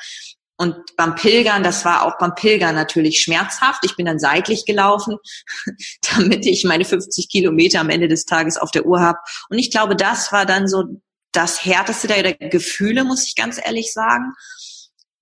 [0.55, 3.83] Und beim Pilgern, das war auch beim Pilgern natürlich schmerzhaft.
[3.83, 5.17] Ich bin dann seitlich gelaufen,
[6.15, 9.17] damit ich meine 50 Kilometer am Ende des Tages auf der Uhr habe.
[9.49, 10.83] Und ich glaube, das war dann so
[11.31, 14.33] das härteste der, der Gefühle, muss ich ganz ehrlich sagen.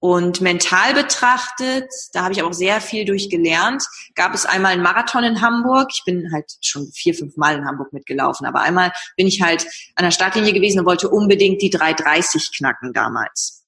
[0.03, 3.83] Und mental betrachtet, da habe ich auch sehr viel durchgelernt,
[4.15, 5.89] gab es einmal einen Marathon in Hamburg.
[5.93, 9.67] Ich bin halt schon vier, fünf Mal in Hamburg mitgelaufen, aber einmal bin ich halt
[9.95, 13.63] an der Startlinie gewesen und wollte unbedingt die 330 knacken damals.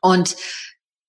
[0.00, 0.36] Und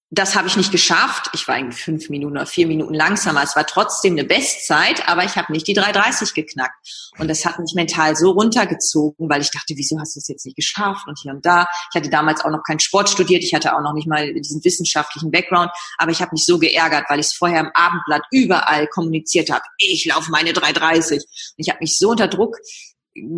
[0.09, 1.29] das habe ich nicht geschafft.
[1.33, 3.43] Ich war irgendwie fünf Minuten oder vier Minuten langsamer.
[3.43, 6.75] Es war trotzdem eine Bestzeit, aber ich habe nicht die 3,30 geknackt.
[7.17, 10.45] Und das hat mich mental so runtergezogen, weil ich dachte, wieso hast du es jetzt
[10.45, 11.67] nicht geschafft und hier und da.
[11.91, 13.43] Ich hatte damals auch noch keinen Sport studiert.
[13.43, 15.71] Ich hatte auch noch nicht mal diesen wissenschaftlichen Background.
[15.97, 19.63] Aber ich habe mich so geärgert, weil ich es vorher im Abendblatt überall kommuniziert habe.
[19.77, 21.15] Ich laufe meine 3,30.
[21.15, 21.23] Und
[21.57, 22.55] ich habe mich so unter Druck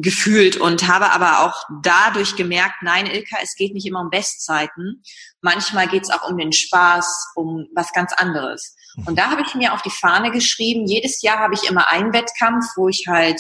[0.01, 5.03] gefühlt und habe aber auch dadurch gemerkt, nein, Ilka, es geht nicht immer um Bestzeiten.
[5.41, 8.75] Manchmal geht es auch um den Spaß, um was ganz anderes.
[9.05, 12.13] Und da habe ich mir auf die Fahne geschrieben, jedes Jahr habe ich immer einen
[12.13, 13.39] Wettkampf, wo ich halt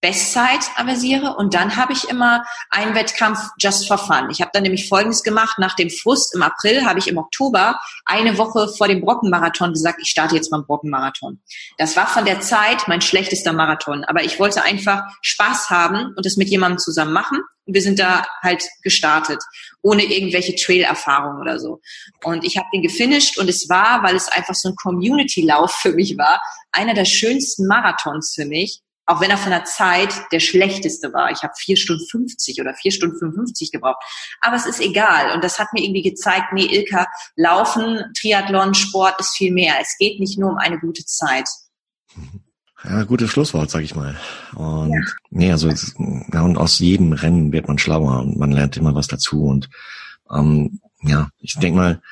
[0.00, 4.28] Bestzeit aversiere und dann habe ich immer einen Wettkampf just for fun.
[4.30, 5.58] Ich habe dann nämlich Folgendes gemacht.
[5.58, 9.98] Nach dem Frust im April habe ich im Oktober eine Woche vor dem Brockenmarathon gesagt,
[10.02, 11.40] ich starte jetzt beim Brockenmarathon.
[11.76, 16.24] Das war von der Zeit mein schlechtester Marathon, aber ich wollte einfach Spaß haben und
[16.24, 17.40] es mit jemandem zusammen machen.
[17.66, 19.42] Und wir sind da halt gestartet,
[19.82, 21.80] ohne irgendwelche Trail-Erfahrungen oder so.
[22.24, 25.92] Und ich habe den gefinisht und es war, weil es einfach so ein Community-Lauf für
[25.92, 26.42] mich war,
[26.72, 28.80] einer der schönsten Marathons für mich,
[29.10, 31.32] auch wenn er von der Zeit der schlechteste war.
[31.32, 34.00] Ich habe vier Stunden 50 oder vier Stunden 55 gebraucht.
[34.40, 35.34] Aber es ist egal.
[35.34, 39.74] Und das hat mir irgendwie gezeigt, nee, Ilka, Laufen, Triathlon, Sport ist viel mehr.
[39.80, 41.48] Es geht nicht nur um eine gute Zeit.
[42.84, 44.16] Ja, gutes Schlusswort, sag ich mal.
[44.54, 45.00] Und ja.
[45.30, 49.08] nee, also ja, und aus jedem Rennen wird man schlauer und man lernt immer was
[49.08, 49.42] dazu.
[49.42, 49.68] Und
[50.30, 52.02] ähm, ja, ich denke mal,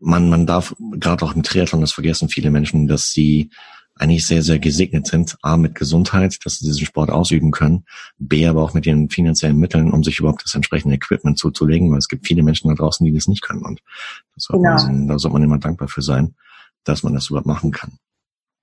[0.00, 3.50] man, man darf gerade auch im Triathlon, das vergessen viele Menschen, dass sie
[3.96, 5.36] eigentlich sehr, sehr gesegnet sind.
[5.42, 7.84] A, mit Gesundheit, dass sie diesen Sport ausüben können.
[8.18, 11.98] B, aber auch mit den finanziellen Mitteln, um sich überhaupt das entsprechende Equipment zuzulegen, weil
[11.98, 13.64] es gibt viele Menschen da draußen, die das nicht können.
[13.64, 13.80] Und
[14.48, 14.62] genau.
[14.62, 16.34] man, da sollte man immer dankbar für sein,
[16.84, 17.92] dass man das überhaupt machen kann.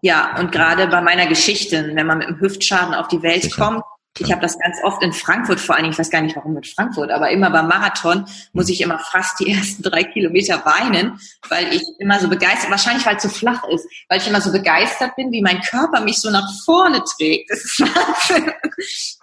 [0.02, 3.66] Ja, und gerade bei meiner Geschichte, wenn man mit einem Hüftschaden auf die Welt Sicher.
[3.66, 3.84] kommt,
[4.18, 6.54] ich habe das ganz oft in Frankfurt vor allen Dingen, ich weiß gar nicht warum
[6.54, 11.20] mit Frankfurt, aber immer beim Marathon muss ich immer fast die ersten drei Kilometer weinen,
[11.48, 14.52] weil ich immer so begeistert, wahrscheinlich weil es so flach ist, weil ich immer so
[14.52, 17.50] begeistert bin, wie mein Körper mich so nach vorne trägt.
[17.50, 18.52] Das ist Wahnsinn.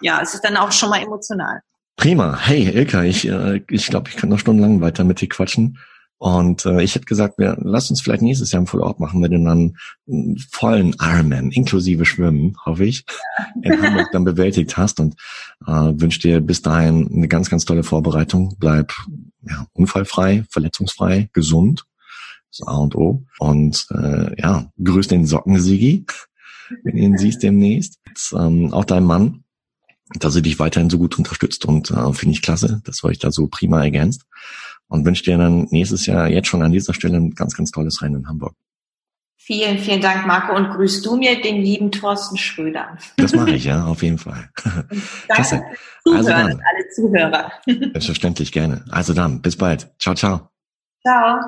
[0.01, 1.61] Ja, es ist dann auch schon mal emotional.
[1.95, 2.39] Prima.
[2.39, 5.79] Hey, Ilka, ich, äh, ich glaube, ich kann noch stundenlang weiter mit dir quatschen.
[6.19, 9.31] Und äh, ich hätte gesagt, wir, lass uns vielleicht nächstes Jahr im Follow-up machen, wenn
[9.31, 13.05] du dann einen vollen Ironman, inklusive Schwimmen, hoffe ich,
[13.61, 15.15] in Hamburg dann bewältigt hast und
[15.67, 18.55] äh, wünsche dir bis dahin eine ganz, ganz tolle Vorbereitung.
[18.59, 18.93] Bleib
[19.47, 21.85] ja, unfallfrei, verletzungsfrei, gesund.
[22.49, 23.23] Das A und O.
[23.37, 26.05] Und äh, ja, grüß den Sockensigi,
[26.83, 27.99] wenn du ihn siehst demnächst.
[28.07, 29.43] Jetzt, ähm, auch dein Mann,
[30.15, 33.19] dass er dich weiterhin so gut unterstützt und äh, finde ich klasse, dass wir euch
[33.19, 34.23] da so prima ergänzt
[34.87, 38.01] und wünsche dir dann nächstes Jahr jetzt schon an dieser Stelle ein ganz, ganz tolles
[38.01, 38.53] Rennen in Hamburg.
[39.39, 40.55] Vielen, vielen Dank, Marco.
[40.55, 42.97] Und grüßt du mir den lieben Thorsten Schröder.
[43.15, 44.49] Das mache ich, ja, auf jeden Fall.
[45.27, 45.63] Danke
[46.15, 47.51] also dann, alle Zuhörer.
[47.65, 48.83] Selbstverständlich gerne.
[48.89, 49.89] Also dann, bis bald.
[49.99, 50.49] Ciao, ciao.
[51.01, 51.39] Ciao.